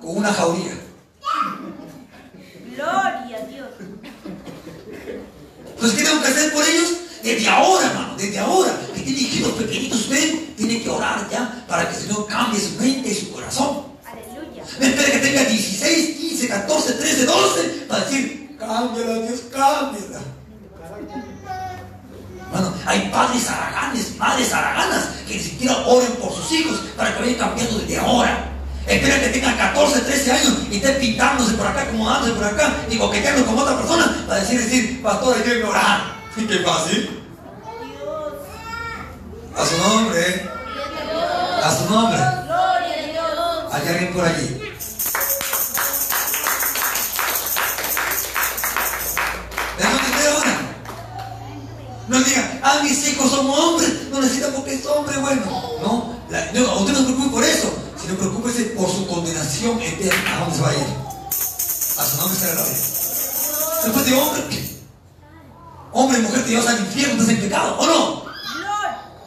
con 0.00 0.16
una 0.16 0.32
jauría. 0.32 0.72
Gloria 2.74 3.36
a 3.36 3.46
Dios. 3.46 3.68
Entonces, 5.78 5.96
¿qué 5.96 6.04
tengo 6.04 6.22
que 6.22 6.28
hacer 6.28 6.52
por 6.52 6.64
ellos? 6.64 6.88
Desde 7.28 7.46
ahora, 7.50 7.86
hermano, 7.88 8.14
desde 8.16 8.38
ahora, 8.38 8.72
que 8.94 9.02
tiene 9.02 9.20
hijitos 9.20 9.52
pequeñitos, 9.52 10.00
usted 10.00 10.54
tiene 10.56 10.82
que 10.82 10.88
orar 10.88 11.28
ya 11.30 11.62
para 11.68 11.86
que 11.86 11.94
el 11.94 12.02
Señor 12.02 12.26
cambie 12.26 12.58
su 12.58 12.80
mente 12.80 13.10
y 13.10 13.14
su 13.14 13.30
corazón. 13.30 13.82
Aleluya. 14.06 14.64
No 14.80 14.86
espere 14.86 15.12
que 15.12 15.18
tenga 15.18 15.44
16, 15.44 16.16
15, 16.16 16.48
14, 16.48 16.92
13, 16.94 17.26
12 17.26 17.62
para 17.86 18.04
decir, 18.06 18.56
cámbiala, 18.58 19.14
Dios, 19.26 19.40
cámbiala. 19.52 20.20
Bueno, 22.50 22.74
hay 22.86 23.10
padres 23.12 23.46
haraganes, 23.50 24.16
madres 24.16 24.50
haraganas 24.50 25.08
que 25.28 25.34
ni 25.34 25.40
siquiera 25.42 25.76
oren 25.86 26.12
por 26.12 26.34
sus 26.34 26.50
hijos 26.52 26.80
para 26.96 27.14
que 27.14 27.20
vayan 27.20 27.34
cambiando 27.34 27.78
desde 27.78 27.98
ahora. 27.98 28.52
Espera 28.86 29.20
que 29.20 29.28
tengan 29.28 29.54
14, 29.54 30.00
13 30.00 30.32
años 30.32 30.54
y 30.70 30.76
estén 30.76 30.98
pintándose 30.98 31.52
por 31.52 31.66
acá, 31.66 31.82
acomodándose 31.82 32.32
por 32.32 32.44
acá 32.44 32.74
y 32.90 32.96
coqueteando 32.96 33.44
con 33.44 33.58
otra 33.58 33.76
persona 33.76 34.24
para 34.26 34.40
decir, 34.40 34.58
decir, 34.58 35.02
pastor, 35.02 35.36
hay 35.36 35.42
que 35.42 35.62
orar. 35.62 36.17
Qué 36.34 36.58
fácil. 36.60 37.22
A 39.56 39.66
su 39.66 39.76
nombre, 39.78 40.48
a 41.64 41.76
su 41.76 41.92
nombre. 41.92 42.18
Hay 43.72 43.88
alguien 43.88 44.12
por 44.12 44.24
allí. 44.24 44.62
No 52.08 52.18
digan, 52.22 52.60
ah, 52.62 52.80
mis 52.82 53.06
hijos 53.08 53.30
son 53.30 53.50
hombres, 53.50 53.90
no 54.10 54.20
necesitan 54.20 54.52
porque 54.54 54.74
es 54.74 54.86
hombre, 54.86 55.18
bueno. 55.18 55.42
No, 55.82 56.16
la- 56.30 56.52
no, 56.52 56.78
usted 56.80 56.92
no 56.94 56.98
se 57.00 57.04
preocupe 57.04 57.30
por 57.30 57.44
eso, 57.44 57.70
sino 58.00 58.14
preocúpese 58.16 58.62
por 58.76 58.90
su 58.90 59.06
condenación 59.06 59.78
eterna. 59.82 60.36
¿A 60.36 60.40
dónde 60.40 60.56
se 60.56 60.62
va 60.62 60.70
a 60.70 60.74
ir? 60.74 60.86
A 61.98 62.04
su 62.06 62.16
nombre 62.16 62.38
será 62.38 62.54
la 62.54 62.62
gloria. 62.62 62.78
Después 63.84 64.06
de 64.06 64.14
hombre. 64.14 64.77
Hombre 65.92 66.18
y 66.18 66.22
mujer 66.22 66.44
que 66.44 66.50
Dios 66.50 66.66
al 66.66 66.80
infierno, 66.80 67.14
estás 67.14 67.28
en 67.28 67.40
pecado, 67.40 67.76
¿o 67.78 67.86
no? 67.86 68.28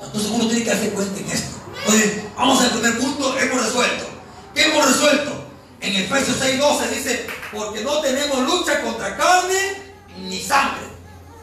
Entonces 0.03 0.31
uno 0.31 0.47
tiene 0.47 0.63
que 0.63 0.69
darse 0.69 0.89
cuenta 0.89 1.19
en 1.19 1.29
esto. 1.29 1.57
Oye, 1.87 2.25
vamos 2.35 2.61
al 2.61 2.71
primer 2.71 2.97
punto, 2.99 3.37
hemos 3.37 3.65
resuelto. 3.65 4.05
¿Qué 4.53 4.65
hemos 4.65 4.85
resuelto? 4.85 5.45
En 5.79 5.95
Efesios 5.95 6.37
6:12 6.39 6.89
dice, 6.89 7.27
porque 7.51 7.81
no 7.83 7.99
tenemos 8.01 8.39
lucha 8.39 8.81
contra 8.81 9.17
carne 9.17 9.93
ni 10.17 10.41
sangre. 10.41 10.83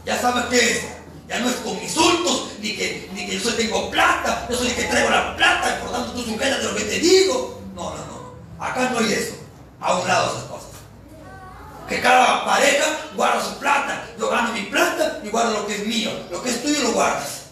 Ya 0.04 0.20
sabes 0.20 0.44
qué 0.46 0.72
es. 0.72 0.84
Ya 1.28 1.40
no 1.40 1.50
es 1.50 1.56
con 1.56 1.76
insultos, 1.82 2.52
ni 2.60 2.74
que, 2.74 3.10
ni 3.12 3.26
que 3.26 3.38
yo 3.38 3.40
soy 3.40 3.52
tengo 3.52 3.90
plata, 3.90 4.46
yo 4.48 4.56
soy 4.56 4.68
el 4.68 4.76
que 4.76 4.84
traigo 4.84 5.10
la 5.10 5.36
plata, 5.36 5.76
y 5.76 5.82
por 5.82 5.92
tanto 5.92 6.12
tú 6.12 6.22
sujetas 6.22 6.58
de 6.58 6.64
lo 6.64 6.74
que 6.74 6.84
te 6.84 6.98
digo. 7.00 7.60
No, 7.74 7.90
no, 7.90 7.96
no. 7.96 8.64
Acá 8.64 8.90
no 8.90 8.98
hay 8.98 9.12
eso. 9.12 9.34
A 9.80 9.98
un 9.98 10.08
lado 10.08 10.32
esas 10.32 10.44
cosas. 10.44 10.57
Que 11.88 12.00
cada 12.00 12.44
pareja 12.44 12.84
guarda 13.16 13.42
su 13.42 13.58
plata. 13.58 14.04
Yo 14.18 14.28
gano 14.28 14.52
mi 14.52 14.62
plata 14.62 15.20
y 15.24 15.28
guardo 15.30 15.60
lo 15.60 15.66
que 15.66 15.76
es 15.76 15.86
mío. 15.86 16.10
Lo 16.30 16.42
que 16.42 16.50
es 16.50 16.62
tuyo 16.62 16.82
lo 16.82 16.92
guardas. 16.92 17.46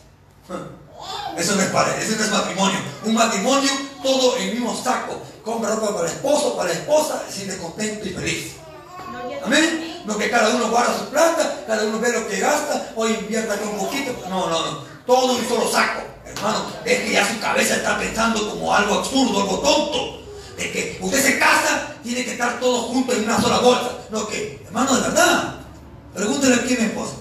Eso 1.37 1.55
no 1.55 1.63
es 1.63 1.69
pareja, 1.69 1.99
eso 1.99 2.17
no 2.17 2.25
es 2.25 2.31
matrimonio. 2.31 2.79
Un 3.05 3.15
matrimonio, 3.15 3.71
todo 4.03 4.37
en 4.37 4.49
el 4.49 4.55
mismo 4.55 4.77
saco. 4.77 5.23
Compra 5.45 5.75
ropa 5.75 5.95
para 5.95 6.09
el 6.09 6.15
esposo, 6.15 6.57
para 6.57 6.69
la 6.71 6.75
esposa, 6.75 7.23
se 7.29 7.35
siente 7.35 7.59
contento 7.59 8.07
y 8.07 8.11
feliz. 8.11 8.53
Amén. 9.45 10.03
No 10.05 10.17
que 10.17 10.31
cada 10.31 10.51
uno 10.55 10.71
guarda 10.71 10.99
su 10.99 11.07
plata, 11.07 11.65
cada 11.67 11.85
uno 11.85 11.99
ve 11.99 12.13
lo 12.13 12.29
que 12.29 12.41
gasta, 12.41 12.93
o 12.95 13.07
invierta 13.07 13.55
aquí 13.55 13.65
un 13.65 13.79
poquito. 13.79 14.13
No, 14.29 14.49
no, 14.49 14.67
no. 14.67 14.79
Todo 15.07 15.37
en 15.37 15.45
un 15.45 15.49
solo 15.49 15.71
saco. 15.71 16.03
Hermano, 16.25 16.67
es 16.85 17.01
que 17.01 17.13
ya 17.13 17.27
su 17.27 17.39
cabeza 17.41 17.77
está 17.77 17.99
pensando 17.99 18.51
como 18.51 18.75
algo 18.75 18.97
absurdo, 18.97 19.41
algo 19.41 19.59
tonto. 19.61 20.26
De 20.57 20.73
que 20.73 20.99
usted 21.01 21.23
se 21.23 21.39
casa, 21.39 21.95
tiene 22.03 22.25
que 22.25 22.33
estar 22.33 22.59
todo 22.61 22.83
junto 22.83 23.13
en 23.13 23.25
una 23.25 23.41
sola 23.41 23.59
bolsa. 23.59 23.91
No, 24.11 24.27
que, 24.27 24.63
hermano, 24.67 24.95
de 24.95 25.03
verdad. 25.03 25.55
Pregúntele 26.15 26.55
aquí 26.55 26.75
a 26.75 26.81
mi 26.81 26.87
esposa. 26.87 27.15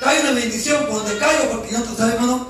Cae 0.00 0.20
una 0.20 0.32
bendición 0.32 0.86
por 0.86 0.96
donde 0.96 1.18
caiga, 1.18 1.50
porque 1.50 1.72
no 1.72 1.82
te 1.82 1.96
sabe, 1.96 2.14
hermano. 2.14 2.46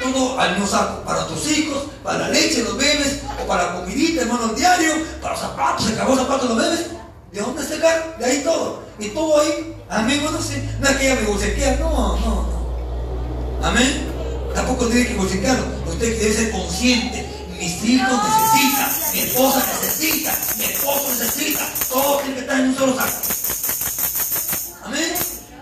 Todo 0.00 0.38
al 0.38 0.52
mismo 0.52 0.66
saco. 0.66 1.02
Para 1.04 1.26
tus 1.26 1.46
hijos, 1.50 1.84
para 2.02 2.18
la 2.18 2.28
leche, 2.28 2.62
los 2.62 2.76
bebés, 2.76 3.20
o 3.42 3.46
para 3.46 3.66
la 3.66 3.80
comidita, 3.80 4.22
hermano, 4.22 4.48
diario, 4.48 4.92
para 5.20 5.34
los 5.34 5.42
zapatos, 5.42 5.86
se 5.86 5.92
acabó 5.94 6.16
zapatos 6.16 6.48
los 6.50 6.58
bebés. 6.58 6.86
¿De 7.32 7.40
dónde 7.40 7.64
sacar? 7.64 8.16
De 8.18 8.24
ahí 8.24 8.42
todo. 8.44 8.82
Y 8.98 9.08
todo 9.08 9.40
ahí, 9.40 9.74
amén, 9.88 10.18
hermano, 10.18 10.42
sí. 10.42 10.62
No 10.80 10.88
es 10.88 10.96
que 10.96 11.06
ella 11.06 11.20
me 11.20 11.26
bolsequea, 11.26 11.76
no, 11.80 11.90
no, 11.90 12.16
no. 12.26 13.66
Amén. 13.66 14.08
Tampoco 14.54 14.86
tiene 14.86 15.06
que 15.08 15.14
bolsequearlo. 15.14 15.64
Usted 15.88 16.18
debe 16.18 16.34
ser 16.34 16.50
consciente. 16.50 17.31
Mis 17.58 17.84
hijos 17.84 18.20
necesitan, 18.24 18.90
mi 19.12 19.20
esposa 19.20 19.66
necesita, 19.66 20.38
mi 20.56 20.64
esposo 20.64 21.08
necesita. 21.10 21.68
Todo 21.88 22.18
tiene 22.18 22.34
que 22.34 22.40
estar 22.40 22.60
en 22.60 22.68
un 22.68 22.76
solo 22.76 22.96
saco. 22.96 23.18
Amén. 24.84 25.14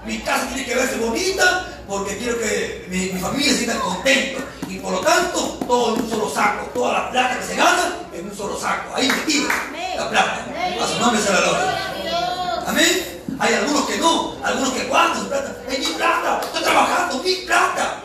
Mi 0.07 0.19
casa 0.21 0.47
tiene 0.47 0.65
que 0.65 0.75
verse 0.75 0.97
bonita 0.97 1.69
porque 1.87 2.17
quiero 2.17 2.39
que 2.39 2.87
mi, 2.89 3.11
mi 3.13 3.21
familia 3.21 3.53
siga 3.53 3.79
contento. 3.81 4.43
Y 4.69 4.79
por 4.79 4.93
lo 4.93 5.01
tanto, 5.01 5.59
todo 5.67 5.95
en 5.97 6.03
un 6.03 6.11
solo 6.11 6.33
saco. 6.33 6.67
Toda 6.73 6.93
la 6.93 7.11
plata 7.11 7.39
que 7.39 7.47
se 7.47 7.57
gana 7.57 7.97
en 8.13 8.31
un 8.31 8.37
solo 8.37 8.59
saco. 8.59 8.95
Ahí 8.95 9.09
metido 9.09 9.49
la 9.97 10.09
plata. 10.09 10.47
A 10.81 10.87
su 10.87 11.01
nombre 11.01 11.21
sea 11.21 11.33
la 11.33 11.41
gloria. 11.41 12.65
Amén. 12.67 13.21
Hay 13.39 13.55
algunos 13.55 13.87
que 13.87 13.97
no, 13.97 14.37
algunos 14.45 14.73
que 14.75 14.85
guardan 14.85 15.19
su 15.19 15.29
plata. 15.29 15.57
Es 15.69 15.79
mi 15.79 15.87
plata, 15.95 16.41
estoy 16.45 16.63
trabajando, 16.63 17.23
mi 17.23 17.35
plata. 17.47 18.03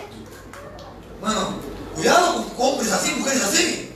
Bueno, 1.20 1.56
cuidado 2.06 2.46
con 2.56 2.68
hombres 2.68 2.92
así, 2.92 3.12
mujeres 3.14 3.42
así. 3.42 3.92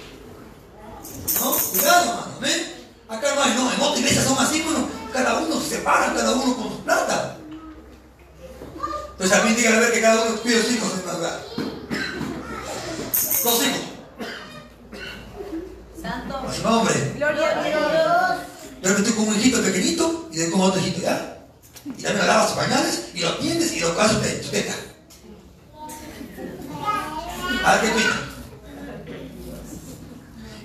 ¿No? 1.39 1.52
Cuidado, 1.52 2.02
hermano. 2.02 2.34
Amén. 2.38 2.76
Acá 3.08 3.36
no 3.36 3.43
hay, 3.43 3.54
no, 3.54 3.72
en 3.72 3.82
otra 3.82 4.00
iglesia 4.00 4.24
son 4.24 4.38
así, 4.39 4.62
bueno, 4.62 4.89
cada 5.13 5.38
uno 5.38 5.62
se 5.62 5.78
separa, 5.78 6.13
cada 6.13 6.34
uno 6.34 6.56
con 6.56 6.69
su 6.69 6.84
plata. 6.84 7.38
Entonces 9.12 9.38
también 9.38 9.56
dígale 9.56 9.78
a 9.78 9.80
ver 9.80 9.91
que 9.93 10.02
cada 10.02 10.24
uno 10.24 10.38
cuida 10.41 10.60
a 10.60 10.63
sus 10.63 10.72
hijos 10.72 10.91
en 10.93 11.06
madrugada. 11.06 11.41
Dos 13.43 13.63
hijos, 13.63 13.80
Santo. 16.02 16.38
a 16.38 16.54
su 16.54 16.63
nombre. 16.63 17.13
Gloria 17.15 17.60
a 17.60 17.63
Dios. 17.63 18.48
Yo 18.82 18.89
estoy 18.89 19.13
con 19.13 19.28
un 19.28 19.36
hijito 19.36 19.62
pequeñito 19.62 20.30
y 20.32 20.38
de 20.38 20.52
con 20.52 20.62
otro 20.62 20.80
hijito, 20.80 21.02
¿ya? 21.02 21.38
Y 21.86 22.02
también 22.02 22.28
lavas 22.28 22.50
sus 22.50 22.58
pañales 22.58 23.10
y 23.13 23.19
lo 23.19 23.30
atiendes 23.30 23.72
y 23.74 23.80
lo 23.82 24.00
haces 24.00 24.17
usted, 24.17 24.43
su 24.43 24.50
teta. 24.50 24.88
A 27.65 27.76
ver 27.76 27.82
qué 27.82 27.89
cuida. 27.91 28.30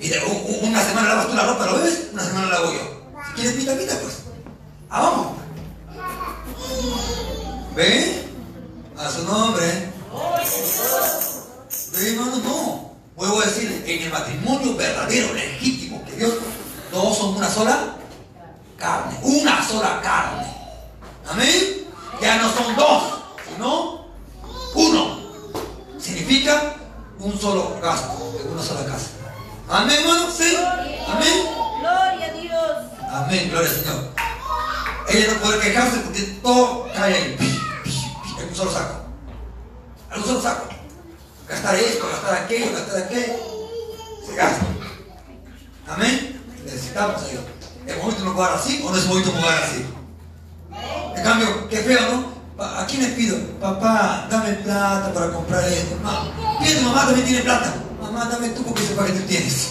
Y 0.00 0.08
de 0.08 0.18
una 0.60 0.82
semana 0.82 1.08
lavas 1.08 1.28
tú 1.28 1.34
la 1.34 1.46
ropa, 1.46 1.66
lo 1.66 1.78
bebes, 1.78 2.08
una 2.12 2.24
semana 2.24 2.48
la 2.48 2.56
hago 2.56 2.72
yo. 2.72 3.04
Si 3.26 3.32
quieres 3.34 3.54
pita, 3.54 3.74
pita, 3.74 3.98
pues. 4.00 4.22
Ah, 4.90 5.00
vamos. 5.00 5.26
¿Ve? 7.74 8.28
A 8.98 9.10
su 9.10 9.24
nombre. 9.24 9.92
Ve, 11.92 12.12
hermano, 12.12 12.36
no. 12.36 12.94
Vuelvo 13.16 13.40
a 13.40 13.46
decir, 13.46 13.82
en 13.86 14.02
el 14.02 14.12
matrimonio 14.12 14.76
verdadero, 14.76 15.32
legítimo, 15.32 16.04
que 16.04 16.16
Dios, 16.16 16.34
todos 16.90 17.16
son 17.16 17.36
una 17.36 17.48
sola 17.48 17.96
carne. 18.76 19.18
Una 19.22 19.66
sola 19.66 20.00
carne. 20.02 20.46
Amén. 21.30 21.86
Ya 22.20 22.36
no 22.36 22.52
son 22.52 22.76
dos, 22.76 23.02
sino 23.48 24.06
uno. 24.74 25.18
Significa 25.98 26.74
un 27.18 27.40
solo 27.40 27.78
gasto, 27.80 28.38
en 28.40 28.52
una 28.52 28.62
sola 28.62 28.84
casa. 28.84 29.08
Amén, 29.68 29.96
hermano. 30.00 30.30
Sí. 30.30 30.56
Amén. 31.08 31.46
Gloria 31.80 32.26
a 32.26 32.32
Dios. 32.32 32.76
Amén, 33.10 33.48
gloria 33.50 33.70
al 33.70 33.76
Señor. 33.76 34.14
Ella 35.08 35.32
no 35.32 35.40
puede 35.40 35.60
quejarse 35.60 35.98
porque 35.98 36.20
todo 36.42 36.88
cae 36.94 37.14
ahí. 37.14 37.36
pi, 37.38 37.46
pi, 37.84 37.90
pi, 37.90 38.42
En 38.42 38.48
un 38.48 38.54
solo 38.54 38.70
saco. 38.70 38.94
En 40.12 40.18
un 40.20 40.24
solo 40.26 40.42
saco. 40.42 40.68
Gastar 41.48 41.74
esto, 41.76 42.08
gastar 42.08 42.34
aquello, 42.44 42.72
gastar 42.72 43.02
aquello. 43.02 43.34
Se 44.26 44.34
gasta. 44.34 44.66
Amén. 45.88 46.40
Necesitamos 46.64 47.22
a 47.22 47.28
Dios. 47.28 47.44
¿Es 47.86 48.02
bonito 48.02 48.22
un 48.22 48.28
lugar 48.30 48.54
así 48.54 48.82
o 48.84 48.90
no 48.90 48.96
es 48.96 49.06
bonito 49.06 49.30
un 49.30 49.36
lugar 49.36 49.62
así? 49.62 49.84
En 51.16 51.22
cambio, 51.22 51.63
qué 51.74 51.82
feo, 51.82 52.00
¿no? 52.56 52.64
¿A 52.64 52.86
quién 52.86 53.02
le 53.02 53.08
pido? 53.08 53.36
Papá, 53.60 54.28
dame 54.30 54.52
plata 54.54 55.12
para 55.12 55.32
comprar 55.32 55.64
esto. 55.68 55.96
No. 56.02 56.60
Pide 56.60 56.80
mamá 56.82 57.06
también 57.06 57.26
tiene 57.26 57.42
plata. 57.42 57.74
Mamá, 58.00 58.26
dame 58.30 58.50
tú 58.50 58.62
porque 58.62 58.82
sepa 58.82 59.06
que 59.06 59.12
tú 59.12 59.26
tienes. 59.26 59.70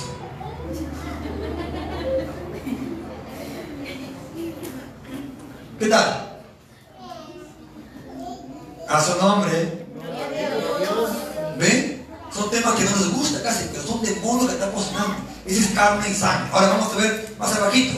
¿Qué 5.79 5.87
tal? 5.87 6.39
A 8.89 9.01
su 9.01 9.21
nombre. 9.21 9.85
¿Ven? 11.57 12.05
Son 12.33 12.51
temas 12.51 12.73
que 12.73 12.83
no 12.83 12.91
nos 12.91 13.13
gusta 13.13 13.43
casi, 13.43 13.69
pero 13.71 13.83
son 13.83 14.01
demonios 14.01 14.47
que 14.47 14.55
están 14.55 14.71
cocinando. 14.71 15.15
Ese 15.45 15.59
es 15.59 15.67
carne 15.67 16.09
y 16.09 16.13
sangre. 16.13 16.49
Ahora 16.51 16.67
vamos 16.67 16.93
a 16.93 16.97
ver 16.97 17.33
más 17.39 17.55
abajito. 17.55 17.97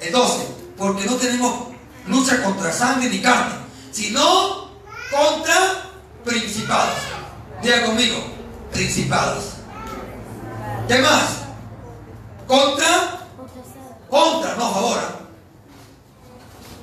El 0.00 0.12
12. 0.12 0.46
Porque 0.76 1.04
no 1.06 1.14
tenemos 1.14 1.75
lucha 2.06 2.42
contra 2.42 2.72
sangre 2.72 3.08
ni 3.08 3.20
carne, 3.20 3.54
sino 3.92 4.70
contra 5.10 5.90
principados. 6.24 6.98
Diga 7.62 7.86
conmigo, 7.86 8.18
principados. 8.72 9.44
¿Qué 10.88 10.98
más? 10.98 11.24
Contra, 12.46 13.26
contra, 14.08 14.54
no 14.56 14.66
a 14.66 14.72
favor. 14.72 14.98
¿ah? 14.98 15.16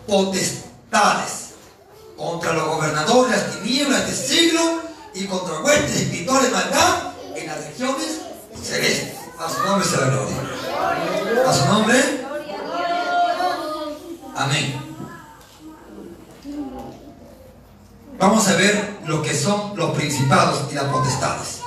potestades 0.07 1.53
contra 2.17 2.53
los 2.53 2.67
gobernadores 2.67 3.31
las 3.31 3.59
tinieblas 3.59 4.05
de 4.05 4.11
este 4.13 4.27
siglo 4.27 4.81
y 5.13 5.25
contra 5.25 5.59
huestes 5.61 6.01
espirituales 6.01 6.45
de 6.45 6.51
maldad 6.51 7.13
en 7.35 7.47
las 7.47 7.65
regiones 7.65 8.21
celestes. 8.61 9.13
A 9.39 9.49
su 9.49 9.63
nombre 9.63 9.87
sea 9.87 10.01
la 10.01 10.07
gloria. 10.07 10.35
A 11.47 11.53
su 11.53 11.65
nombre. 11.65 12.25
Amén. 14.35 14.82
Vamos 18.23 18.47
a 18.47 18.55
ver 18.55 18.99
lo 19.05 19.21
que 19.21 19.35
son 19.35 19.75
los 19.75 19.91
principados 19.97 20.71
y 20.71 20.75
las 20.75 20.85
potestades. 20.85 21.59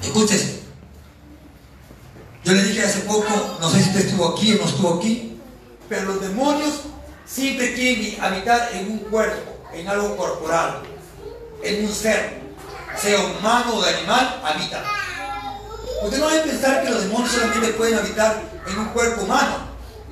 Escuchen. 0.00 0.60
Yo 2.44 2.52
le 2.52 2.62
dije 2.62 2.84
hace 2.84 3.00
poco, 3.00 3.58
no 3.60 3.68
sé 3.68 3.82
si 3.82 3.90
usted 3.90 4.06
estuvo 4.06 4.28
aquí 4.28 4.54
o 4.54 4.58
no 4.58 4.68
estuvo 4.68 4.94
aquí, 4.94 5.40
pero 5.88 6.04
los 6.04 6.20
demonios 6.20 6.82
siempre 7.26 7.74
quieren 7.74 8.22
habitar 8.22 8.70
en 8.74 8.92
un 8.92 8.98
cuerpo, 8.98 9.58
en 9.74 9.88
algo 9.88 10.16
corporal, 10.16 10.82
en 11.64 11.84
un 11.84 11.92
ser, 11.92 12.42
sea 12.96 13.18
humano 13.18 13.74
o 13.74 13.82
de 13.82 13.92
animal, 13.96 14.40
habitan. 14.44 14.84
Usted 16.04 16.18
no 16.20 16.28
debe 16.28 16.48
pensar 16.48 16.84
que 16.84 16.90
los 16.90 17.02
demonios 17.02 17.32
solamente 17.32 17.72
pueden 17.72 17.98
habitar 17.98 18.40
en 18.68 18.78
un 18.78 18.84
cuerpo 18.90 19.22
humano. 19.22 19.69